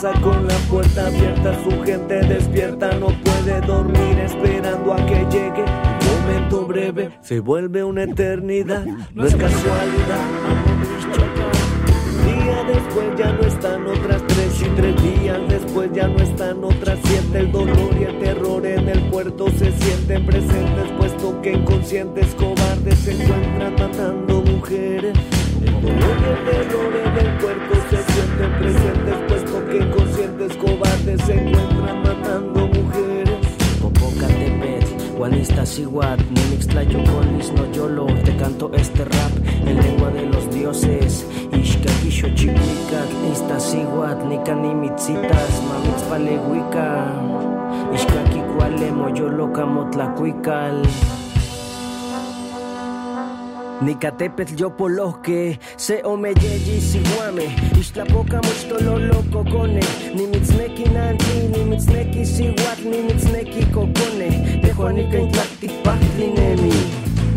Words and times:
Con 0.00 0.46
la 0.46 0.54
puerta 0.70 1.08
abierta, 1.08 1.60
su 1.64 1.82
gente 1.82 2.20
despierta, 2.20 2.92
no 2.98 3.08
puede 3.08 3.60
dormir 3.62 4.20
esperando 4.20 4.94
a 4.94 4.96
que 5.04 5.26
llegue. 5.28 5.64
Un 5.64 6.20
momento 6.20 6.66
breve 6.66 7.18
se 7.20 7.40
vuelve 7.40 7.82
una 7.82 8.04
eternidad, 8.04 8.84
no 8.86 9.26
es 9.26 9.34
casualidad. 9.34 10.20
Día 12.24 12.64
después 12.68 13.18
ya 13.18 13.32
no 13.32 13.40
están 13.40 13.86
otras 13.88 14.22
tres 14.28 14.62
y 14.62 14.68
tres 14.76 15.02
días 15.02 15.40
después 15.48 15.90
ya 15.92 16.06
no 16.06 16.18
están 16.18 16.62
otras 16.62 16.98
siete. 17.02 17.40
El 17.40 17.50
dolor 17.50 17.90
y 17.98 18.04
el 18.04 18.18
terror 18.20 18.64
en 18.66 18.88
el 18.88 19.00
puerto 19.10 19.50
se 19.50 19.72
sienten 19.72 20.24
presentes, 20.24 20.92
puesto 20.96 21.42
que 21.42 21.54
inconscientes 21.54 22.34
cobardes 22.36 22.98
se 23.00 23.20
encuentran 23.20 23.74
matando 23.74 24.42
mujeres. 24.42 25.18
El 25.60 25.72
dolor 25.82 26.16
y 26.20 26.28
el 26.28 26.44
terror 26.44 26.92
en 27.04 27.26
el 27.26 27.38
puerto 27.38 27.74
se 27.90 28.12
sienten 28.12 28.58
presentes, 28.60 29.37
que 29.70 29.76
inconscientes 29.76 30.56
cobardes 30.56 31.20
se 31.22 31.34
encuentran 31.34 32.02
matando 32.02 32.66
mujeres. 32.68 33.46
Popocatépetl, 33.80 35.16
Guanistas 35.16 35.78
igual, 35.78 36.18
Nimixtlayo 36.30 37.04
Colis, 37.04 37.52
no 37.52 37.70
yolo, 37.72 38.06
te 38.24 38.34
canto 38.36 38.70
este 38.74 39.04
rap 39.04 39.32
en 39.66 39.76
lengua 39.76 40.10
de 40.10 40.26
los 40.26 40.50
dioses. 40.50 41.26
Ishkakisho 41.52 42.28
chihuicac, 42.34 43.08
Istas 43.32 43.74
igual, 43.74 44.28
Nicanimitsitas, 44.28 45.62
Mamitzpalehuica. 45.68 47.12
Ishkaki 47.94 48.40
cualemo, 48.56 49.14
yolo 49.14 49.52
camotlacuical. 49.52 50.82
Nicatepec 53.80 54.58
yo 54.58 54.70
poloque, 54.76 55.58
se 55.76 56.02
omeyeji 56.04 56.80
siguame, 56.80 57.44
ixtlapoca 57.78 58.40
mochtolo 58.42 58.98
lococone, 58.98 59.80
ni 60.14 60.26
mitzneki 60.26 60.88
nanti, 60.90 61.48
ni 61.52 61.64
mitzneki 61.64 62.26
siguat, 62.26 62.78
ni 62.84 63.02
mitzneki 63.02 63.66
cocone, 63.72 64.60
de 64.62 64.72
Juanica 64.72 65.18
y 65.20 65.30
Tlachtipactlinemi. 65.30 66.72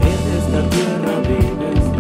Eres 0.02 0.50
la 0.52 0.70
tierra, 0.70 1.20
vives. 1.28 1.91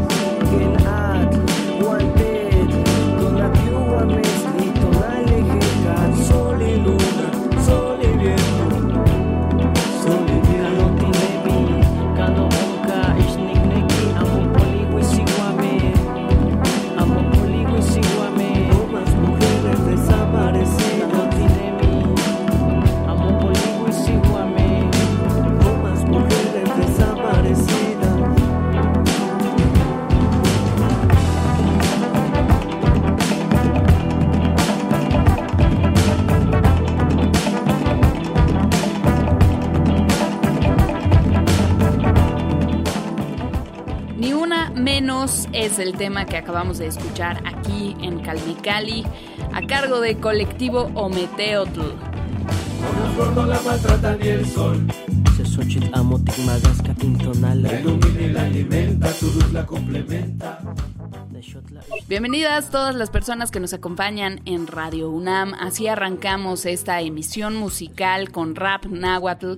Es 45.61 45.77
el 45.77 45.93
tema 45.93 46.25
que 46.25 46.37
acabamos 46.37 46.79
de 46.79 46.87
escuchar 46.87 47.43
aquí 47.45 47.95
en 48.01 48.19
Calmicali, 48.19 49.05
a 49.53 49.61
cargo 49.67 49.99
de 50.01 50.17
colectivo 50.17 50.89
Ometeotl. 50.95 51.81
la 53.47 53.61
maltratan 53.63 54.17
y 54.23 54.27
el 54.27 54.45
sol 54.45 54.87
Sesochit 55.37 55.85
amo 55.93 56.19
tigmagasca 56.19 56.95
intonala. 57.03 57.79
ilumina 57.79 58.21
y 58.21 58.27
la 58.29 58.41
alimenta, 58.43 59.13
su 59.13 59.27
luz 59.27 59.53
la 59.53 59.65
complementa. 59.65 60.59
Bienvenidas 62.11 62.71
todas 62.71 62.93
las 62.93 63.09
personas 63.09 63.51
que 63.51 63.61
nos 63.61 63.73
acompañan 63.73 64.41
en 64.45 64.67
Radio 64.67 65.09
UNAM. 65.09 65.53
Así 65.53 65.87
arrancamos 65.87 66.65
esta 66.65 66.99
emisión 66.99 67.55
musical 67.55 68.33
con 68.33 68.57
rap 68.57 68.83
náhuatl 68.83 69.53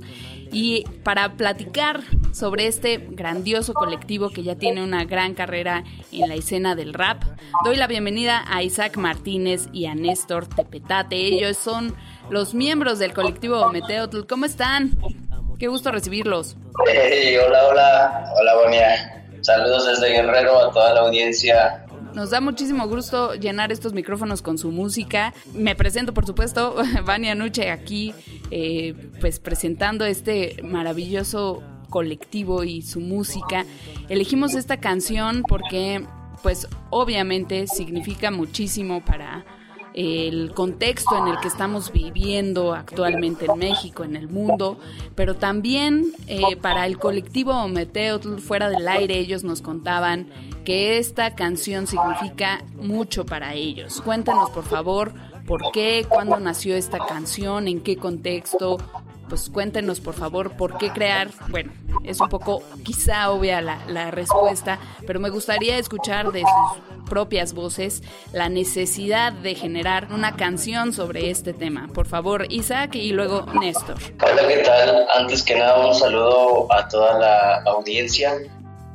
y 0.52 0.86
para 1.03 1.34
platicar 1.34 2.02
sobre 2.31 2.68
este 2.68 2.97
grandioso 3.09 3.74
colectivo 3.74 4.30
que 4.30 4.44
ya 4.44 4.53
tiene 4.53 4.84
una 4.84 5.03
gran 5.03 5.34
carrera 5.34 5.84
en 6.12 6.30
la 6.30 6.36
escena 6.36 6.75
del 6.75 6.94
rap, 6.94 7.24
doy 7.66 7.75
la 7.75 7.88
bienvenida 7.88 8.46
a 8.47 8.62
Isaac 8.62 8.97
Martínez 8.97 9.66
y 9.74 9.88
a 9.88 9.96
Néstor 9.96 10.46
Tepetate. 10.47 11.16
Ellos 11.16 11.58
son 11.58 11.96
los 12.30 12.53
miembros 12.53 13.00
del 13.00 13.16
colectivo 13.16 13.68
Meteotl. 13.69 14.28
¿Cómo 14.30 14.46
están? 14.46 14.92
Qué 15.58 15.69
gusto 15.69 15.92
recibirlos. 15.92 16.56
Hey, 16.86 17.36
hola, 17.36 17.66
hola, 17.68 18.34
hola 18.40 18.56
Bonia. 18.63 19.24
Saludos 19.42 19.88
desde 19.88 20.13
Guerrero 20.13 20.69
a 20.69 20.72
toda 20.72 20.94
la 20.94 21.00
audiencia. 21.00 21.82
Nos 22.13 22.29
da 22.29 22.41
muchísimo 22.41 22.88
gusto 22.88 23.34
llenar 23.34 23.72
estos 23.72 23.94
micrófonos 23.94 24.44
con 24.44 24.59
su 24.59 24.72
música. 24.72 25.34
Me 25.53 25.75
presento, 25.75 26.13
por 26.13 26.25
supuesto, 26.28 26.75
Vania 27.06 27.34
Nuche 27.34 27.72
aquí, 27.72 28.13
eh, 28.51 28.94
pues 29.19 29.40
presentando 29.40 30.06
este 30.06 30.62
maravilloso 30.63 31.63
colectivo 31.90 32.63
y 32.63 32.84
su 32.84 33.00
música. 33.00 33.66
Elegimos 34.09 34.53
esta 34.53 34.78
canción 34.78 35.44
porque, 35.47 36.06
pues, 36.44 36.68
obviamente 36.91 37.66
significa 37.68 38.30
muchísimo 38.30 39.03
para 39.03 39.45
el 39.94 40.54
contexto 40.54 41.18
en 41.18 41.28
el 41.28 41.40
que 41.40 41.48
estamos 41.48 41.92
viviendo 41.92 42.74
actualmente 42.74 43.46
en 43.46 43.58
México, 43.58 44.04
en 44.04 44.16
el 44.16 44.28
mundo, 44.28 44.78
pero 45.16 45.36
también 45.36 46.14
eh, 46.28 46.56
para 46.62 46.86
el 46.86 46.98
colectivo 46.98 47.54
Ometeotl 47.54 48.40
fuera 48.40 48.70
del 48.70 48.88
aire 48.88 49.18
ellos 49.18 49.44
nos 49.44 49.62
contaban 49.62 50.28
que 50.66 50.98
esta 50.98 51.36
canción 51.36 51.88
significa 51.88 52.64
mucho 52.76 53.26
para 53.26 53.54
ellos. 53.54 54.02
Cuéntanos 54.02 54.50
por 54.50 54.64
favor 54.64 55.14
por 55.46 55.72
qué, 55.72 56.06
cuándo 56.08 56.40
nació 56.40 56.75
esta 56.75 57.00
canción, 57.00 57.68
en 57.68 57.81
qué 57.81 57.98
contexto, 57.98 58.78
pues 59.33 59.49
cuéntenos 59.49 59.99
por 59.99 60.13
favor 60.13 60.55
por 60.55 60.77
qué 60.77 60.91
crear, 60.91 61.27
bueno, 61.47 61.74
es 62.03 62.21
un 62.21 62.30
poco 62.30 62.62
quizá 62.83 63.31
obvia 63.31 63.62
la, 63.62 63.80
la 63.88 64.12
respuesta, 64.12 64.77
pero 65.07 65.19
me 65.19 65.31
gustaría 65.31 65.80
escuchar 65.80 66.31
de 66.31 66.41
sus 66.41 67.03
propias 67.09 67.53
voces 67.53 68.03
la 68.31 68.50
necesidad 68.50 69.33
de 69.33 69.56
generar 69.56 70.09
una 70.12 70.35
canción 70.35 70.94
sobre 70.94 71.31
este 71.31 71.51
tema. 71.51 71.89
Por 71.95 72.06
favor, 72.06 72.45
Isaac 72.51 72.94
y 72.94 73.09
luego 73.09 73.47
Néstor. 73.59 73.97
Hola, 74.21 74.47
¿qué 74.47 74.57
tal? 74.57 75.07
Antes 75.18 75.41
que 75.41 75.56
nada, 75.56 75.83
un 75.83 75.95
saludo 75.95 76.71
a 76.71 76.88
toda 76.88 77.18
la 77.18 77.63
audiencia 77.63 78.36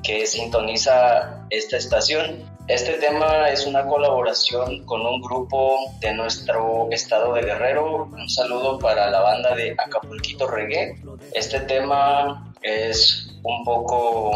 que 0.04 0.24
sintoniza 0.24 1.46
esta 1.50 1.78
estación. 1.78 2.47
Este 2.68 2.98
tema 2.98 3.48
es 3.48 3.64
una 3.64 3.86
colaboración 3.86 4.84
con 4.84 5.00
un 5.00 5.22
grupo 5.22 5.78
de 6.00 6.12
nuestro 6.12 6.88
estado 6.90 7.32
de 7.32 7.40
Guerrero. 7.40 8.04
Un 8.04 8.28
saludo 8.28 8.78
para 8.78 9.10
la 9.10 9.20
banda 9.20 9.54
de 9.54 9.72
Acapulquito 9.72 10.46
Reggae. 10.46 11.00
Este 11.32 11.60
tema 11.60 12.52
es 12.60 13.30
un 13.42 13.64
poco 13.64 14.32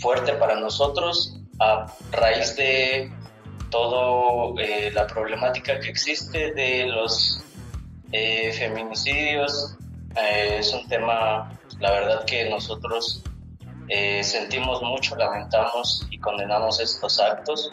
fuerte 0.00 0.34
para 0.34 0.60
nosotros 0.60 1.36
a 1.58 1.92
raíz 2.12 2.54
de 2.54 3.10
todo 3.68 4.56
eh, 4.60 4.92
la 4.94 5.08
problemática 5.08 5.80
que 5.80 5.88
existe 5.88 6.52
de 6.52 6.86
los 6.86 7.42
eh, 8.12 8.52
feminicidios. 8.52 9.76
Eh, 10.14 10.58
es 10.60 10.72
un 10.72 10.86
tema 10.86 11.58
La 11.80 11.90
verdad 11.90 12.24
que 12.26 12.48
nosotros 12.48 13.24
eh, 13.94 14.24
sentimos 14.24 14.80
mucho, 14.82 15.16
lamentamos 15.16 16.06
y 16.10 16.18
condenamos 16.18 16.80
estos 16.80 17.20
actos. 17.20 17.70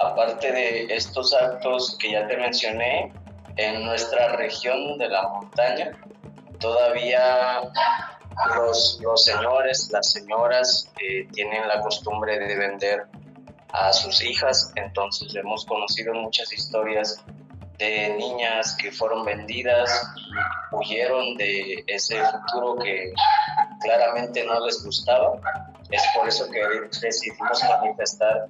Aparte 0.00 0.50
de 0.50 0.92
estos 0.92 1.32
actos 1.32 1.96
que 2.00 2.10
ya 2.10 2.26
te 2.26 2.36
mencioné, 2.36 3.12
en 3.56 3.84
nuestra 3.84 4.34
región 4.34 4.98
de 4.98 5.08
la 5.08 5.28
montaña 5.28 5.96
todavía 6.58 7.60
los, 8.56 8.98
los 9.00 9.24
señores, 9.24 9.90
las 9.92 10.10
señoras 10.10 10.90
eh, 11.00 11.28
tienen 11.32 11.68
la 11.68 11.80
costumbre 11.80 12.36
de 12.36 12.56
vender 12.56 13.06
a 13.72 13.92
sus 13.92 14.24
hijas, 14.24 14.72
entonces 14.74 15.36
hemos 15.36 15.64
conocido 15.66 16.14
muchas 16.14 16.52
historias 16.52 17.24
de 17.78 18.14
niñas 18.18 18.76
que 18.80 18.90
fueron 18.90 19.24
vendidas 19.24 20.04
huyeron 20.72 21.36
de 21.36 21.84
ese 21.86 22.16
futuro 22.24 22.76
que 22.82 23.12
claramente 23.84 24.44
no 24.44 24.64
les 24.66 24.84
gustaba. 24.84 25.40
Es 25.90 26.02
por 26.16 26.26
eso 26.26 26.46
que 26.50 26.60
decidimos 27.00 27.62
manifestar 27.62 28.48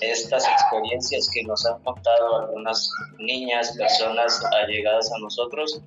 estas 0.00 0.46
experiencias 0.46 1.28
que 1.32 1.42
nos 1.42 1.66
han 1.66 1.82
contado 1.82 2.40
algunas 2.40 2.90
niñas, 3.18 3.76
personas 3.76 4.42
allegadas 4.62 5.10
a 5.12 5.18
nosotros 5.18 5.80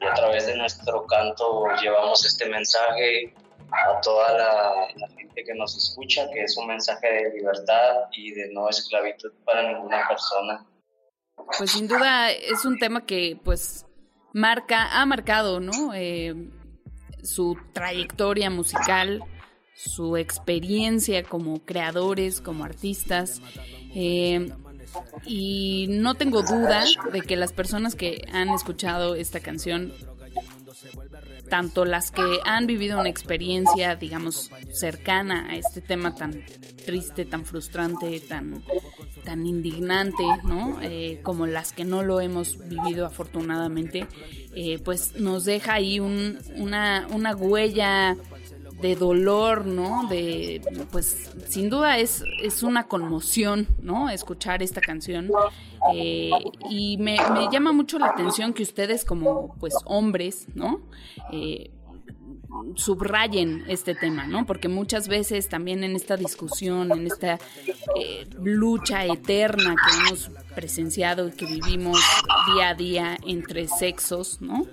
y 0.00 0.06
a 0.06 0.14
través 0.14 0.46
de 0.46 0.56
nuestro 0.56 1.06
canto 1.06 1.64
llevamos 1.80 2.24
este 2.24 2.48
mensaje 2.48 3.34
a 3.70 4.00
toda 4.00 4.32
la, 4.32 4.88
gente 5.16 5.44
que 5.44 5.54
nos 5.54 5.76
escucha, 5.76 6.28
que 6.32 6.42
es 6.44 6.56
un 6.56 6.68
mensaje 6.68 7.06
de 7.06 7.34
libertad 7.34 8.06
y 8.12 8.32
de 8.32 8.50
no 8.52 8.68
esclavitud 8.68 9.32
para 9.44 9.70
ninguna 9.72 10.08
persona. 10.08 10.64
Pues 11.58 11.72
sin 11.72 11.86
duda 11.86 12.30
es 12.30 12.64
un 12.64 12.78
tema 12.78 13.04
que 13.04 13.38
pues 13.44 13.86
marca, 14.32 14.88
ha 15.00 15.04
marcado, 15.06 15.60
¿no? 15.60 15.94
Eh, 15.94 16.34
su 17.28 17.56
trayectoria 17.72 18.50
musical, 18.50 19.22
su 19.74 20.16
experiencia 20.16 21.22
como 21.22 21.60
creadores, 21.64 22.40
como 22.40 22.64
artistas. 22.64 23.40
Eh, 23.94 24.50
y 25.24 25.86
no 25.90 26.14
tengo 26.14 26.42
duda 26.42 26.84
de 27.12 27.20
que 27.20 27.36
las 27.36 27.52
personas 27.52 27.94
que 27.94 28.26
han 28.32 28.48
escuchado 28.48 29.14
esta 29.14 29.40
canción 29.40 29.92
tanto 31.48 31.84
las 31.84 32.10
que 32.10 32.40
han 32.44 32.66
vivido 32.66 33.00
una 33.00 33.08
experiencia, 33.08 33.96
digamos, 33.96 34.50
cercana 34.72 35.48
a 35.50 35.56
este 35.56 35.80
tema 35.80 36.14
tan 36.14 36.44
triste, 36.84 37.24
tan 37.24 37.44
frustrante, 37.44 38.20
tan, 38.20 38.62
tan 39.28 39.44
indignante, 39.44 40.24
¿no? 40.44 40.78
Eh, 40.80 41.20
como 41.22 41.46
las 41.46 41.74
que 41.74 41.84
no 41.84 42.02
lo 42.02 42.22
hemos 42.22 42.56
vivido 42.66 43.04
afortunadamente, 43.04 44.06
eh, 44.54 44.78
pues 44.82 45.20
nos 45.20 45.44
deja 45.44 45.74
ahí 45.74 46.00
una, 46.00 47.06
una 47.12 47.36
huella 47.36 48.16
de 48.80 48.96
dolor, 48.96 49.66
¿no? 49.66 50.08
De, 50.08 50.62
pues, 50.90 51.30
sin 51.46 51.68
duda 51.68 51.98
es, 51.98 52.24
es 52.42 52.62
una 52.62 52.84
conmoción, 52.84 53.66
¿no? 53.82 54.08
Escuchar 54.08 54.62
esta 54.62 54.80
canción. 54.80 55.30
Eh, 55.92 56.30
y 56.70 56.96
me, 56.96 57.18
llama 57.52 57.72
mucho 57.72 57.98
la 57.98 58.06
atención 58.06 58.54
que 58.54 58.62
ustedes 58.62 59.04
como, 59.04 59.54
pues, 59.60 59.74
hombres, 59.84 60.46
¿no? 60.54 60.80
Subrayen 62.76 63.64
este 63.68 63.94
tema, 63.94 64.26
¿no? 64.26 64.46
Porque 64.46 64.68
muchas 64.68 65.08
veces 65.08 65.48
también 65.48 65.84
en 65.84 65.94
esta 65.94 66.16
discusión, 66.16 66.90
en 66.92 67.06
esta 67.06 67.38
eh, 67.96 68.26
lucha 68.42 69.04
eterna 69.04 69.74
que 69.74 70.08
hemos 70.08 70.30
presenciado 70.54 71.28
y 71.28 71.32
que 71.32 71.46
vivimos 71.46 71.98
día 72.54 72.70
a 72.70 72.74
día 72.74 73.18
entre 73.26 73.68
sexos, 73.68 74.40
¿no? 74.40 74.66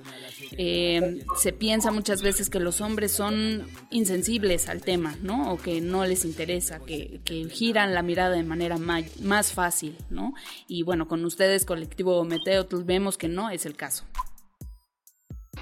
Eh, 0.57 1.23
se 1.37 1.51
piensa 1.51 1.91
muchas 1.91 2.21
veces 2.21 2.49
que 2.49 2.59
los 2.59 2.79
hombres 2.81 3.11
son 3.11 3.67
insensibles 3.89 4.69
al 4.69 4.81
tema, 4.81 5.15
¿no? 5.21 5.53
O 5.53 5.57
que 5.57 5.81
no 5.81 6.05
les 6.05 6.23
interesa, 6.23 6.79
que, 6.79 7.19
giran 7.51 7.93
la 7.93 8.01
mirada 8.01 8.35
de 8.35 8.43
manera 8.43 8.77
más, 8.77 9.51
fácil, 9.51 9.97
¿no? 10.09 10.33
Y 10.67 10.83
bueno, 10.83 11.07
con 11.07 11.23
ustedes, 11.25 11.65
colectivo 11.65 12.23
Meteo, 12.23 12.67
vemos 12.85 13.17
que 13.17 13.27
no 13.27 13.49
es 13.49 13.65
el 13.65 13.75
caso. 13.75 14.05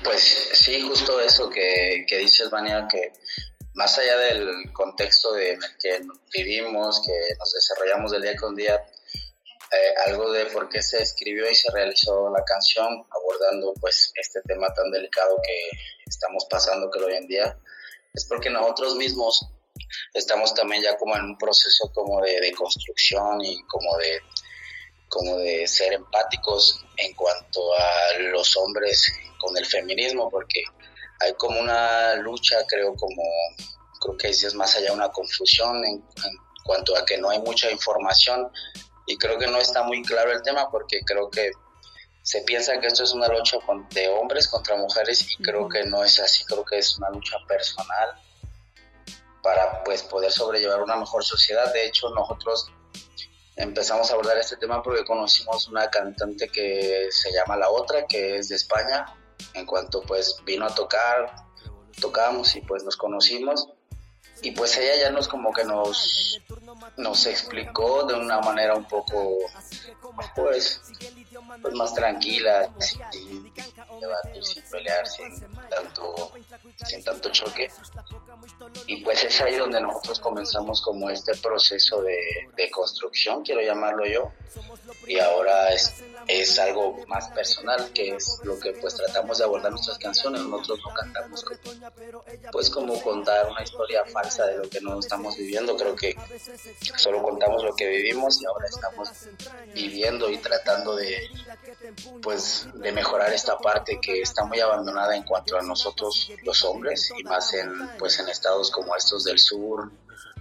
Pues 0.03 0.49
sí, 0.53 0.81
justo 0.81 1.19
eso 1.19 1.49
que, 1.49 2.05
que 2.07 2.17
dices, 2.17 2.49
Vania, 2.49 2.87
que 2.89 3.13
más 3.73 3.97
allá 3.97 4.17
del 4.17 4.71
contexto 4.73 5.33
de 5.33 5.57
que 5.81 6.01
vivimos, 6.33 7.01
que 7.05 7.35
nos 7.39 7.53
desarrollamos 7.53 8.11
del 8.11 8.21
día 8.21 8.35
con 8.35 8.55
día, 8.55 8.75
eh, 8.75 9.93
algo 10.05 10.31
de 10.31 10.45
por 10.47 10.69
qué 10.69 10.81
se 10.81 11.01
escribió 11.01 11.49
y 11.49 11.55
se 11.55 11.71
realizó 11.71 12.29
la 12.29 12.43
canción 12.43 13.05
abordando 13.09 13.73
pues 13.81 14.11
este 14.15 14.41
tema 14.41 14.71
tan 14.73 14.91
delicado 14.91 15.35
que 15.41 15.77
estamos 16.05 16.45
pasando 16.47 16.91
que 16.91 16.99
hoy 16.99 17.15
en 17.15 17.27
día 17.27 17.57
es 18.13 18.25
porque 18.25 18.51
nosotros 18.51 18.95
mismos 18.95 19.47
estamos 20.13 20.53
también 20.53 20.83
ya 20.83 20.95
como 20.97 21.15
en 21.15 21.23
un 21.23 21.37
proceso 21.39 21.91
como 21.91 22.21
de 22.21 22.51
construcción 22.51 23.43
y 23.43 23.63
como 23.63 23.97
de 23.97 24.19
como 25.13 25.37
de 25.37 25.67
ser 25.67 25.93
empáticos 25.93 26.83
en 26.97 27.13
cuanto 27.13 27.61
a 27.75 28.19
los 28.19 28.57
hombres 28.57 29.13
con 29.37 29.55
el 29.57 29.65
feminismo 29.65 30.29
porque 30.29 30.63
hay 31.19 31.33
como 31.35 31.59
una 31.59 32.15
lucha 32.15 32.57
creo 32.67 32.95
como 32.95 33.21
creo 34.01 34.17
que 34.17 34.29
es 34.29 34.53
más 34.55 34.75
allá 34.75 34.91
una 34.91 35.09
confusión 35.09 35.85
en, 35.85 35.93
en 35.93 36.37
cuanto 36.63 36.97
a 36.97 37.05
que 37.05 37.17
no 37.19 37.29
hay 37.29 37.39
mucha 37.39 37.69
información 37.69 38.51
y 39.05 39.17
creo 39.17 39.37
que 39.37 39.47
no 39.47 39.59
está 39.59 39.83
muy 39.83 40.01
claro 40.01 40.31
el 40.31 40.41
tema 40.41 40.71
porque 40.71 41.01
creo 41.05 41.29
que 41.29 41.51
se 42.23 42.41
piensa 42.41 42.79
que 42.79 42.87
esto 42.87 43.03
es 43.03 43.11
una 43.11 43.27
lucha 43.27 43.57
de 43.91 44.07
hombres 44.07 44.47
contra 44.47 44.77
mujeres 44.77 45.29
y 45.29 45.43
creo 45.43 45.67
que 45.67 45.83
no 45.83 46.03
es 46.03 46.19
así, 46.19 46.45
creo 46.45 46.63
que 46.63 46.79
es 46.79 46.97
una 46.97 47.09
lucha 47.09 47.35
personal 47.47 48.09
para 49.43 49.83
pues 49.83 50.01
poder 50.03 50.31
sobrellevar 50.31 50.81
una 50.81 50.95
mejor 50.95 51.23
sociedad. 51.25 51.71
De 51.73 51.85
hecho, 51.85 52.09
nosotros 52.11 52.71
empezamos 53.55 54.09
a 54.09 54.13
abordar 54.13 54.37
este 54.37 54.57
tema 54.57 54.81
porque 54.81 55.05
conocimos 55.05 55.67
una 55.67 55.89
cantante 55.89 56.49
que 56.49 57.07
se 57.11 57.31
llama 57.31 57.57
La 57.57 57.69
Otra, 57.69 58.05
que 58.07 58.37
es 58.37 58.49
de 58.49 58.55
España. 58.55 59.05
En 59.53 59.65
cuanto 59.65 60.01
pues 60.01 60.37
vino 60.45 60.65
a 60.65 60.73
tocar, 60.73 61.33
tocamos 61.99 62.55
y 62.55 62.61
pues 62.61 62.83
nos 62.83 62.97
conocimos 62.97 63.67
y 64.41 64.51
pues 64.51 64.77
ella 64.77 65.03
ya 65.03 65.09
nos 65.11 65.27
como 65.27 65.53
que 65.53 65.63
nos 65.63 66.39
nos 66.97 67.25
explicó 67.25 68.03
de 68.03 68.15
una 68.15 68.39
manera 68.41 68.75
un 68.75 68.85
poco 68.85 69.37
pues, 70.35 70.81
pues 71.61 71.73
más 71.73 71.93
tranquila 71.93 72.69
sin, 72.79 73.53
sin 74.41 74.63
pelear 74.71 75.07
sin 75.07 75.39
tanto 75.69 76.31
sin 76.85 77.03
tanto 77.03 77.29
choque. 77.29 77.69
Y 78.87 79.03
pues 79.03 79.23
es 79.23 79.41
ahí 79.41 79.55
donde 79.55 79.81
nosotros 79.81 80.19
comenzamos 80.19 80.81
como 80.81 81.09
este 81.09 81.35
proceso 81.37 82.01
de, 82.01 82.69
construcción 82.71 83.43
quiero 83.43 83.61
llamarlo 83.61 84.05
yo. 84.05 84.31
Y 85.07 85.19
ahora 85.19 85.69
es, 85.73 86.03
es 86.27 86.57
algo 86.59 86.97
más 87.07 87.27
personal 87.29 87.91
que 87.93 88.15
es 88.15 88.39
lo 88.43 88.59
que 88.59 88.71
pues 88.73 88.95
tratamos 88.95 89.37
de 89.37 89.43
abordar 89.43 89.71
nuestras 89.71 89.97
canciones. 89.97 90.41
Nosotros 90.41 90.79
no 90.85 90.93
cantamos 90.93 91.45
pues 92.51 92.69
como 92.69 92.99
contar 93.01 93.49
una 93.49 93.63
historia 93.63 94.03
falsa 94.05 94.45
de 94.45 94.57
lo 94.57 94.69
que 94.69 94.81
no 94.81 94.99
estamos 94.99 95.37
viviendo. 95.37 95.75
Creo 95.75 95.95
que 95.95 96.15
solo 96.97 97.21
contamos 97.21 97.63
lo 97.63 97.75
que 97.75 97.87
vivimos 97.87 98.41
y 98.41 98.45
ahora 98.45 98.67
estamos 98.67 99.09
viviendo 99.73 100.29
y 100.29 100.37
tratando 100.37 100.95
de 100.95 101.27
pues 102.21 102.67
de 102.73 102.91
mejorar 102.91 103.33
esta 103.33 103.57
parte 103.57 103.99
que 104.01 104.21
está 104.21 104.45
muy 104.45 104.59
abandonada 104.59 105.15
en 105.15 105.23
cuanto 105.23 105.57
a 105.57 105.61
nosotros 105.61 106.31
los 106.43 106.63
hombres 106.63 107.11
y 107.17 107.23
más 107.23 107.53
en 107.53 107.89
pues 107.97 108.19
en 108.19 108.29
estados 108.29 108.71
como 108.71 108.95
estos 108.95 109.23
del 109.23 109.39
sur 109.39 109.91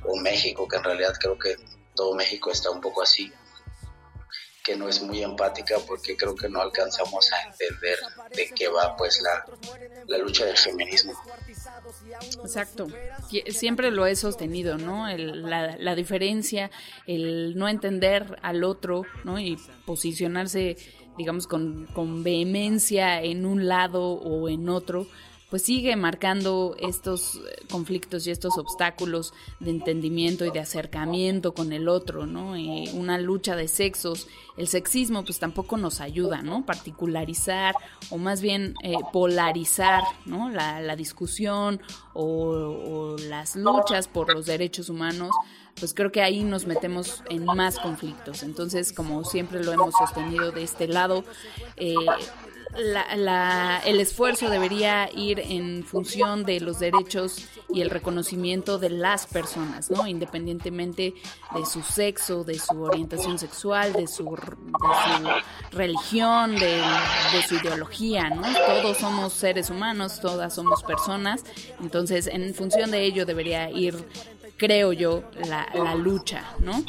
o 0.04 0.16
México 0.16 0.66
que 0.68 0.76
en 0.76 0.84
realidad 0.84 1.14
creo 1.20 1.38
que 1.38 1.56
todo 1.94 2.14
México 2.14 2.50
está 2.50 2.70
un 2.70 2.80
poco 2.80 3.02
así 3.02 3.32
que 4.62 4.76
no 4.76 4.88
es 4.88 5.02
muy 5.02 5.22
empática 5.22 5.76
porque 5.86 6.16
creo 6.16 6.36
que 6.36 6.48
no 6.48 6.60
alcanzamos 6.60 7.32
a 7.32 7.42
entender 7.42 7.98
de 8.34 8.50
qué 8.50 8.68
va 8.68 8.96
pues 8.96 9.20
la, 9.20 9.44
la 10.06 10.18
lucha 10.18 10.44
del 10.44 10.56
feminismo. 10.56 11.12
Exacto, 12.42 12.86
siempre 13.48 13.90
lo 13.90 14.06
he 14.06 14.16
sostenido, 14.16 14.78
¿no? 14.78 15.06
la, 15.16 15.76
la, 15.76 15.94
diferencia, 15.94 16.70
el 17.06 17.56
no 17.56 17.68
entender 17.68 18.38
al 18.42 18.64
otro, 18.64 19.04
¿no? 19.24 19.38
Y 19.38 19.58
posicionarse, 19.84 20.76
digamos, 21.16 21.46
con, 21.46 21.86
con 21.94 22.22
vehemencia 22.22 23.22
en 23.22 23.46
un 23.46 23.68
lado 23.68 24.02
o 24.02 24.48
en 24.48 24.68
otro, 24.68 25.06
pues 25.52 25.64
sigue 25.64 25.96
marcando 25.96 26.74
estos 26.78 27.34
eh, 27.34 27.66
conflictos 27.70 28.26
y 28.26 28.30
estos 28.30 28.56
obstáculos 28.56 29.34
de 29.60 29.68
entendimiento 29.68 30.46
y 30.46 30.50
de 30.50 30.60
acercamiento 30.60 31.52
con 31.52 31.74
el 31.74 31.90
otro, 31.90 32.24
¿no? 32.24 32.56
Eh, 32.56 32.86
una 32.94 33.18
lucha 33.18 33.54
de 33.54 33.68
sexos. 33.68 34.28
El 34.56 34.66
sexismo 34.66 35.26
pues 35.26 35.38
tampoco 35.38 35.76
nos 35.76 36.00
ayuda, 36.00 36.40
¿no? 36.40 36.64
Particularizar 36.64 37.74
o 38.08 38.16
más 38.16 38.40
bien 38.40 38.76
eh, 38.82 38.94
polarizar, 39.12 40.04
¿no? 40.24 40.48
La, 40.48 40.96
discusión 40.96 41.82
o, 42.14 42.24
o, 42.24 43.18
las 43.18 43.54
luchas 43.54 44.08
por 44.08 44.32
los 44.32 44.46
derechos 44.46 44.88
humanos, 44.88 45.32
pues 45.78 45.92
creo 45.92 46.10
que 46.10 46.22
ahí 46.22 46.44
nos 46.44 46.66
metemos 46.66 47.22
en 47.28 47.44
más 47.44 47.78
conflictos. 47.78 48.42
Entonces, 48.42 48.94
como 48.94 49.22
siempre 49.24 49.62
lo 49.62 49.72
hemos 49.72 49.94
sostenido 49.96 50.50
de 50.50 50.62
este 50.62 50.88
lado, 50.88 51.24
el 52.74 54.00
esfuerzo 54.00 54.48
debería 54.48 55.10
ir 55.14 55.40
en 55.40 55.84
función 55.84 56.44
de 56.44 56.60
los 56.60 56.78
derechos 56.78 57.46
y 57.68 57.82
el 57.82 57.90
reconocimiento 57.90 58.78
de 58.78 58.90
las 58.90 59.26
personas, 59.26 59.90
¿no? 59.90 60.06
Independientemente 60.06 61.14
de 61.54 61.66
su 61.66 61.82
sexo, 61.82 62.44
de 62.44 62.58
su 62.58 62.82
orientación 62.82 63.38
sexual, 63.38 63.92
de 63.92 64.06
su, 64.06 64.36
religión, 65.70 66.56
de, 66.56 66.82
de, 67.32 67.42
su 67.46 67.56
ideología, 67.56 68.30
¿no? 68.30 68.42
Todos 68.66 68.98
somos 68.98 69.32
seres 69.32 69.70
humanos, 69.70 70.20
todas 70.20 70.54
somos 70.54 70.82
personas, 70.82 71.44
entonces 71.80 72.26
en 72.26 72.54
función 72.54 72.90
de 72.90 73.02
ello 73.02 73.26
debería 73.26 73.70
ir 73.70 73.94
creo 74.62 74.92
yo, 74.92 75.24
la, 75.48 75.96
lucha, 75.96 76.44
¿no? 76.60 76.84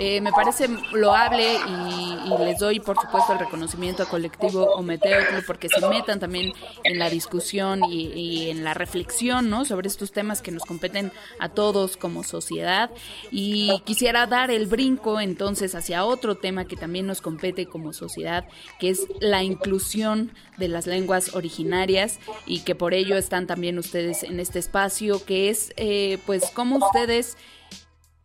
Eh, 0.00 0.20
me 0.20 0.32
parece 0.32 0.68
loable 0.90 1.54
y, 1.54 2.44
les 2.44 2.58
doy, 2.58 2.80
por 2.80 2.96
supuesto, 3.00 3.32
el 3.32 3.38
reconocimiento 3.38 4.02
a 4.02 4.06
colectivo 4.06 4.64
Ometeotl 4.74 5.46
porque 5.46 5.68
se 5.68 5.86
metan 5.86 6.18
también 6.18 6.52
en 6.82 6.98
la 6.98 7.08
discusión 7.08 7.84
y, 7.84 8.08
y, 8.08 8.50
en 8.50 8.64
la 8.64 8.74
reflexión, 8.74 9.50
¿no? 9.50 9.64
Sobre 9.64 9.86
estos 9.86 10.10
temas 10.10 10.42
que 10.42 10.50
nos 10.50 10.64
competen 10.64 11.12
a 11.38 11.50
todos 11.50 11.96
como 11.96 12.24
sociedad. 12.24 12.90
Y 13.30 13.80
quisiera 13.84 14.26
dar 14.26 14.50
el 14.50 14.66
brinco 14.66 15.20
entonces 15.20 15.76
hacia 15.76 16.04
otro 16.04 16.38
tema 16.38 16.64
que 16.64 16.74
también 16.74 17.06
nos 17.06 17.20
compete 17.20 17.66
como 17.66 17.92
sociedad, 17.92 18.46
que 18.80 18.90
es 18.90 19.06
la 19.20 19.44
inclusión 19.44 20.32
de 20.56 20.68
las 20.68 20.86
lenguas 20.86 21.34
originarias 21.34 22.18
y 22.46 22.60
que 22.60 22.74
por 22.74 22.94
ello 22.94 23.16
están 23.16 23.46
también 23.46 23.78
ustedes 23.78 24.22
en 24.22 24.38
este 24.40 24.58
espacio, 24.58 25.24
que 25.24 25.50
es, 25.50 25.72
eh, 25.76 26.18
pues, 26.26 26.50
cómo 26.54 26.76
ustedes 26.76 27.11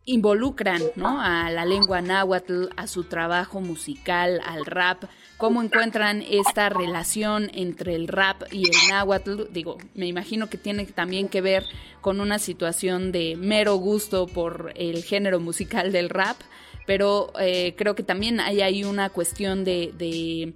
involucran 0.08 0.80
a 1.04 1.50
la 1.50 1.66
lengua 1.66 2.00
náhuatl, 2.00 2.68
a 2.76 2.86
su 2.86 3.04
trabajo 3.04 3.60
musical, 3.60 4.40
al 4.46 4.64
rap, 4.64 5.04
cómo 5.36 5.62
encuentran 5.62 6.22
esta 6.22 6.70
relación 6.70 7.50
entre 7.52 7.94
el 7.94 8.08
rap 8.08 8.42
y 8.50 8.64
el 8.68 8.76
náhuatl. 8.88 9.44
Digo, 9.50 9.76
me 9.94 10.06
imagino 10.06 10.48
que 10.48 10.56
tiene 10.56 10.86
también 10.86 11.28
que 11.28 11.42
ver 11.42 11.66
con 12.00 12.20
una 12.20 12.38
situación 12.38 13.12
de 13.12 13.36
mero 13.36 13.76
gusto 13.76 14.26
por 14.26 14.72
el 14.76 15.04
género 15.04 15.40
musical 15.40 15.92
del 15.92 16.08
rap, 16.08 16.38
pero 16.86 17.32
eh, 17.38 17.74
creo 17.76 17.94
que 17.94 18.02
también 18.02 18.40
hay 18.40 18.62
ahí 18.62 18.84
una 18.84 19.10
cuestión 19.10 19.62
de 19.62 20.54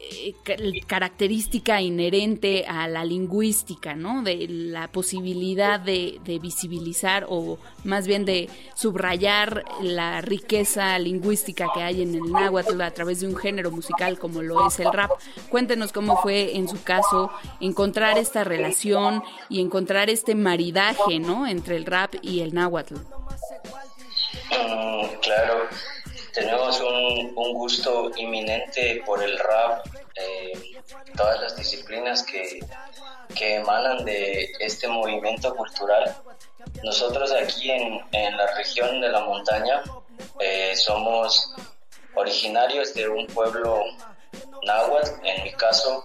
eh, 0.00 0.34
característica 0.86 1.80
inherente 1.80 2.64
a 2.66 2.88
la 2.88 3.04
lingüística, 3.04 3.94
¿no? 3.94 4.22
De 4.22 4.46
la 4.48 4.88
posibilidad 4.88 5.80
de, 5.80 6.20
visibilizar 6.40 7.26
o 7.28 7.58
más 7.84 8.06
bien 8.06 8.24
de 8.24 8.48
subrayar 8.74 9.64
la 9.82 10.20
riqueza 10.20 10.98
lingüística 10.98 11.66
que 11.74 11.82
hay 11.82 12.02
en 12.02 12.14
el 12.14 12.30
náhuatl 12.30 12.80
a 12.80 12.90
través 12.92 13.20
de 13.20 13.26
un 13.26 13.36
género 13.36 13.70
musical 13.70 14.18
como 14.18 14.42
lo 14.42 14.66
es 14.66 14.78
el 14.80 14.92
rap. 14.92 15.10
Cuéntenos 15.48 15.92
cómo 15.92 16.20
fue 16.22 16.56
en 16.56 16.68
su 16.68 16.82
caso 16.82 17.30
encontrar 17.60 18.18
esta 18.18 18.44
relación 18.44 19.22
y 19.48 19.60
encontrar 19.60 20.10
este 20.10 20.34
maridaje, 20.34 21.18
¿no? 21.18 21.46
Entre 21.46 21.76
el 21.76 21.86
rap 21.86 22.14
y 22.22 22.40
el 22.40 22.54
náhuatl. 22.54 22.94
Mm, 22.94 22.98
claro 25.22 25.68
tenemos 26.38 26.80
un, 26.80 27.52
gusto 27.54 28.10
inminente 28.16 29.02
por 29.04 29.22
el 29.22 29.36
rap, 29.38 29.84
eh, 30.14 30.52
todas 31.16 31.40
las 31.40 31.56
disciplinas 31.56 32.22
que, 32.22 32.60
emanan 33.40 34.04
de 34.04 34.50
este 34.60 34.88
movimiento 34.88 35.54
cultural. 35.54 36.16
Nosotros 36.82 37.32
aquí 37.32 37.70
en, 37.70 38.36
la 38.36 38.54
región 38.56 39.00
de 39.00 39.08
la 39.08 39.20
montaña 39.20 39.82
eh, 40.40 40.74
somos 40.76 41.52
originarios 42.14 42.94
de 42.94 43.08
un 43.08 43.26
pueblo 43.28 43.84
náhuatl, 44.62 45.24
en 45.24 45.44
mi 45.44 45.52
caso, 45.52 46.04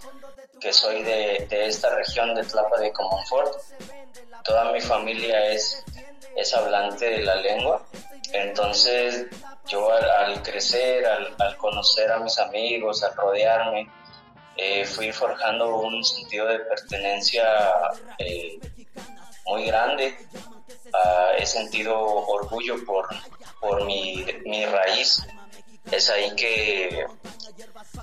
que 0.60 0.72
soy 0.74 1.04
de, 1.04 1.48
esta 1.50 1.90
región 1.96 2.36
de 2.36 2.44
Tlapa 2.44 2.78
de 2.80 2.92
Comonfort. 2.92 3.54
Toda 4.44 4.72
mi 4.72 4.82
familia 4.82 5.48
es, 5.48 5.84
es 6.36 6.54
hablante 6.54 7.06
de 7.06 7.24
la 7.24 7.36
lengua, 7.36 7.86
entonces 8.32 9.28
yo 9.68 9.92
al, 9.92 10.42
crecer, 10.42 11.06
al, 11.06 11.58
conocer 11.58 12.12
a 12.12 12.20
mis 12.20 12.38
amigos, 12.40 13.04
al 13.04 13.16
rodearme, 13.16 13.90
eh, 14.58 14.86
fui 14.86 15.12
forjando 15.12 15.78
un 15.78 16.04
sentido 16.04 16.48
de 16.48 16.60
pertenencia 16.60 17.46
eh, 18.18 18.60
muy 19.46 19.66
grande. 19.66 20.16
Ah, 20.94 21.32
he 21.38 21.46
sentido 21.46 22.00
orgullo 22.00 22.84
por, 22.86 23.08
por 23.60 23.86
mi, 23.86 24.26
mi, 24.46 24.66
raíz. 24.66 25.26
Es 25.92 26.10
ahí 26.10 26.36
que, 26.36 27.06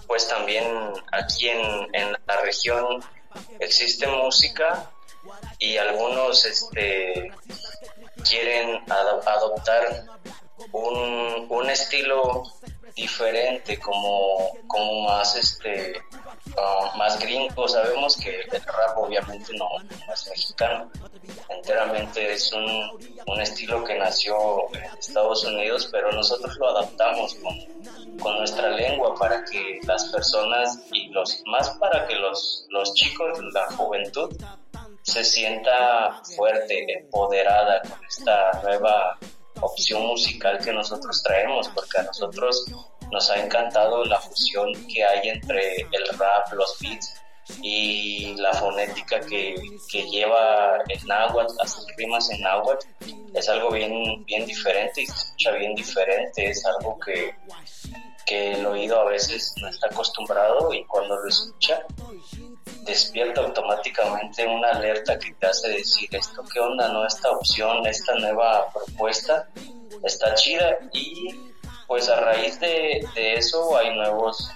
pues 0.06 0.28
también 0.28 0.66
aquí 1.12 1.48
en, 1.48 1.94
en 1.94 2.12
la 2.26 2.40
región 2.42 3.02
existe 3.60 4.06
música 4.06 4.90
y 5.58 5.76
algunos 5.76 6.44
este, 6.44 7.32
quieren 8.22 8.82
adoptar 8.90 10.06
un, 10.72 11.46
un 11.48 11.70
estilo 11.70 12.44
diferente, 12.94 13.78
como, 13.78 14.52
como 14.66 15.02
más 15.02 15.36
este 15.36 15.94
ah, 16.56 16.92
más 16.96 17.18
gringo. 17.18 17.68
Sabemos 17.68 18.16
que 18.16 18.40
el 18.40 18.50
rap 18.50 18.96
obviamente 18.96 19.52
no, 19.56 19.68
es 20.12 20.28
mexicano, 20.28 20.90
enteramente 21.48 22.32
es 22.32 22.52
un, 22.52 22.98
un, 23.26 23.40
estilo 23.40 23.84
que 23.84 23.98
nació 23.98 24.36
en 24.74 24.98
Estados 24.98 25.44
Unidos, 25.44 25.88
pero 25.90 26.12
nosotros 26.12 26.56
lo 26.58 26.68
adaptamos 26.70 27.34
con, 27.36 28.18
con, 28.18 28.38
nuestra 28.38 28.70
lengua 28.70 29.14
para 29.14 29.44
que 29.44 29.80
las 29.84 30.04
personas 30.06 30.78
y 30.92 31.08
los 31.08 31.42
más 31.46 31.70
para 31.78 32.06
que 32.06 32.16
los, 32.16 32.66
los 32.70 32.92
chicos, 32.94 33.38
la 33.52 33.66
juventud, 33.76 34.30
se 35.02 35.24
sienta 35.24 36.20
fuerte, 36.36 36.92
empoderada 36.92 37.82
con 37.82 38.04
esta 38.04 38.60
nueva 38.62 39.18
opción 39.60 40.06
musical 40.06 40.58
que 40.58 40.72
nosotros 40.72 41.22
traemos, 41.22 41.68
porque 41.68 42.00
a 42.00 42.02
nosotros 42.04 42.64
nos 43.10 43.30
ha 43.30 43.42
encantado 43.42 44.04
la 44.04 44.20
fusión 44.20 44.72
que 44.86 45.04
hay 45.04 45.28
entre 45.28 45.80
el 45.80 46.18
rap, 46.18 46.52
los 46.52 46.78
beats 46.80 47.14
y 47.62 48.34
la 48.36 48.52
fonética 48.54 49.18
que, 49.20 49.56
que 49.90 50.08
lleva 50.08 50.78
el 50.88 51.06
náhuatl, 51.06 51.54
las 51.58 51.84
rimas 51.96 52.30
en 52.30 52.42
náhuatl, 52.42 52.86
es 53.34 53.48
algo 53.48 53.72
bien, 53.72 54.24
bien 54.24 54.46
diferente 54.46 55.02
y 55.02 55.06
se 55.06 55.12
escucha 55.12 55.50
bien 55.52 55.74
diferente, 55.74 56.50
es 56.50 56.64
algo 56.64 56.98
que, 57.00 57.34
que 58.26 58.52
el 58.52 58.66
oído 58.66 59.00
a 59.00 59.04
veces 59.06 59.52
no 59.60 59.68
está 59.68 59.88
acostumbrado 59.88 60.72
y 60.72 60.84
cuando 60.84 61.16
lo 61.16 61.28
escucha 61.28 61.84
despierta 62.84 63.40
automáticamente 63.42 64.46
una 64.46 64.70
alerta 64.70 65.18
que 65.18 65.32
te 65.34 65.46
hace 65.46 65.68
decir 65.68 66.08
esto 66.12 66.42
qué 66.52 66.60
onda, 66.60 66.88
no 66.92 67.06
esta 67.06 67.30
opción, 67.30 67.86
esta 67.86 68.14
nueva 68.16 68.66
propuesta 68.72 69.48
está 70.02 70.34
chida 70.34 70.78
y 70.92 71.50
pues 71.86 72.08
a 72.08 72.20
raíz 72.20 72.58
de, 72.60 73.04
eso 73.16 73.76
hay 73.76 73.94
nuevos 73.94 74.50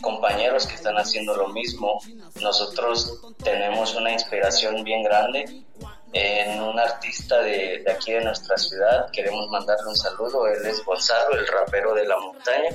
compañeros 0.00 0.66
que 0.66 0.74
están 0.74 0.96
haciendo 0.96 1.36
lo 1.36 1.48
mismo. 1.48 2.00
Nosotros 2.40 3.20
tenemos 3.44 3.94
una 3.94 4.12
inspiración 4.12 4.82
bien 4.82 5.04
grande 5.04 5.64
en 6.12 6.60
un 6.60 6.78
artista 6.78 7.42
de, 7.42 7.82
de, 7.84 7.92
aquí 7.92 8.12
de 8.12 8.24
nuestra 8.24 8.56
ciudad. 8.56 9.10
Queremos 9.10 9.48
mandarle 9.48 9.88
un 9.88 9.96
saludo. 9.96 10.46
Él 10.46 10.64
es 10.66 10.84
Gonzalo, 10.84 11.38
el 11.38 11.46
rapero 11.46 11.94
de 11.94 12.06
la 12.06 12.18
montaña. 12.18 12.68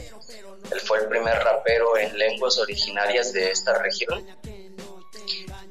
Él 0.72 0.79
fue 0.82 1.00
el 1.00 1.08
primer 1.08 1.38
rapero 1.39 1.98
en 1.98 2.17
lenguas 2.17 2.58
originarias 2.58 3.32
de 3.34 3.51
esta 3.51 3.77
región. 3.77 4.25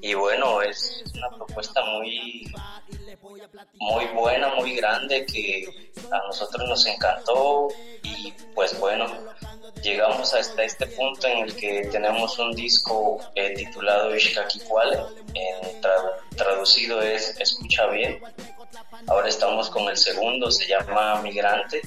Y 0.00 0.14
bueno, 0.14 0.62
es, 0.62 1.02
una 1.14 1.36
propuesta 1.36 1.84
muy, 1.84 2.46
muy 3.74 4.04
buena, 4.14 4.54
muy 4.54 4.76
grande 4.76 5.26
que 5.26 5.92
a 6.10 6.18
nosotros 6.26 6.68
nos 6.68 6.86
encantó 6.86 7.68
y 8.02 8.32
pues 8.54 8.78
bueno, 8.78 9.06
llegamos 9.82 10.34
hasta 10.34 10.64
este 10.64 10.86
punto 10.86 11.26
en 11.26 11.38
el 11.38 11.56
que 11.56 11.88
tenemos 11.92 12.38
un 12.38 12.54
disco 12.54 13.18
eh, 13.34 13.54
titulado 13.54 14.14
Ishkakikwale, 14.14 14.98
en 15.34 15.80
traducido 16.36 17.00
es 17.02 17.36
Escucha 17.38 17.86
bien. 17.86 18.20
Ahora 19.06 19.28
estamos 19.28 19.70
con 19.70 19.88
el 19.88 19.96
segundo, 19.96 20.50
se 20.50 20.66
llama 20.66 21.20
Migrante 21.22 21.82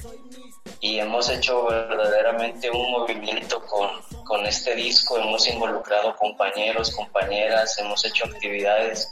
y 0.80 0.98
hemos 0.98 1.28
hecho 1.28 1.66
verdaderamente 1.66 2.70
un 2.70 2.90
movimiento 2.90 3.60
con, 3.66 3.90
con 4.24 4.46
este 4.46 4.74
disco, 4.74 5.18
hemos 5.18 5.46
involucrado 5.46 6.16
compañeros, 6.16 6.90
compañeras, 6.92 7.78
hemos 7.78 8.04
hecho 8.04 8.24
actividades, 8.24 9.10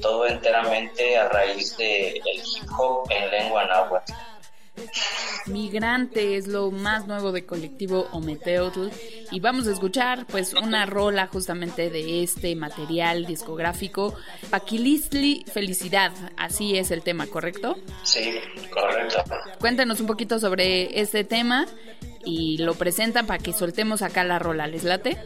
todo 0.00 0.26
enteramente 0.26 1.18
a 1.18 1.28
raíz 1.28 1.76
del 1.76 2.16
el 2.16 2.36
hip 2.36 2.70
hop 2.78 3.10
en 3.10 3.30
lengua 3.30 3.66
náhuatl. 3.66 4.12
Migrante 5.46 6.36
es 6.36 6.46
lo 6.46 6.70
más 6.70 7.06
nuevo 7.06 7.32
de 7.32 7.44
colectivo 7.44 8.08
Ometeotl 8.12 8.88
y 9.30 9.40
vamos 9.40 9.66
a 9.66 9.72
escuchar 9.72 10.26
pues 10.26 10.54
una 10.54 10.86
rola 10.86 11.26
justamente 11.26 11.90
de 11.90 12.22
este 12.22 12.54
material 12.54 13.26
discográfico 13.26 14.14
Paquilistli 14.50 15.44
Felicidad, 15.52 16.12
así 16.36 16.78
es 16.78 16.90
el 16.90 17.02
tema, 17.02 17.26
¿correcto? 17.26 17.76
Sí, 18.04 18.38
correcto. 18.70 19.24
Cuéntanos 19.58 20.00
un 20.00 20.06
poquito 20.06 20.38
sobre 20.38 21.00
este 21.00 21.24
tema 21.24 21.66
y 22.24 22.58
lo 22.58 22.74
presentan 22.74 23.26
para 23.26 23.42
que 23.42 23.52
soltemos 23.52 24.02
acá 24.02 24.24
la 24.24 24.38
rola, 24.38 24.66
¿les 24.66 24.84
late? 24.84 25.18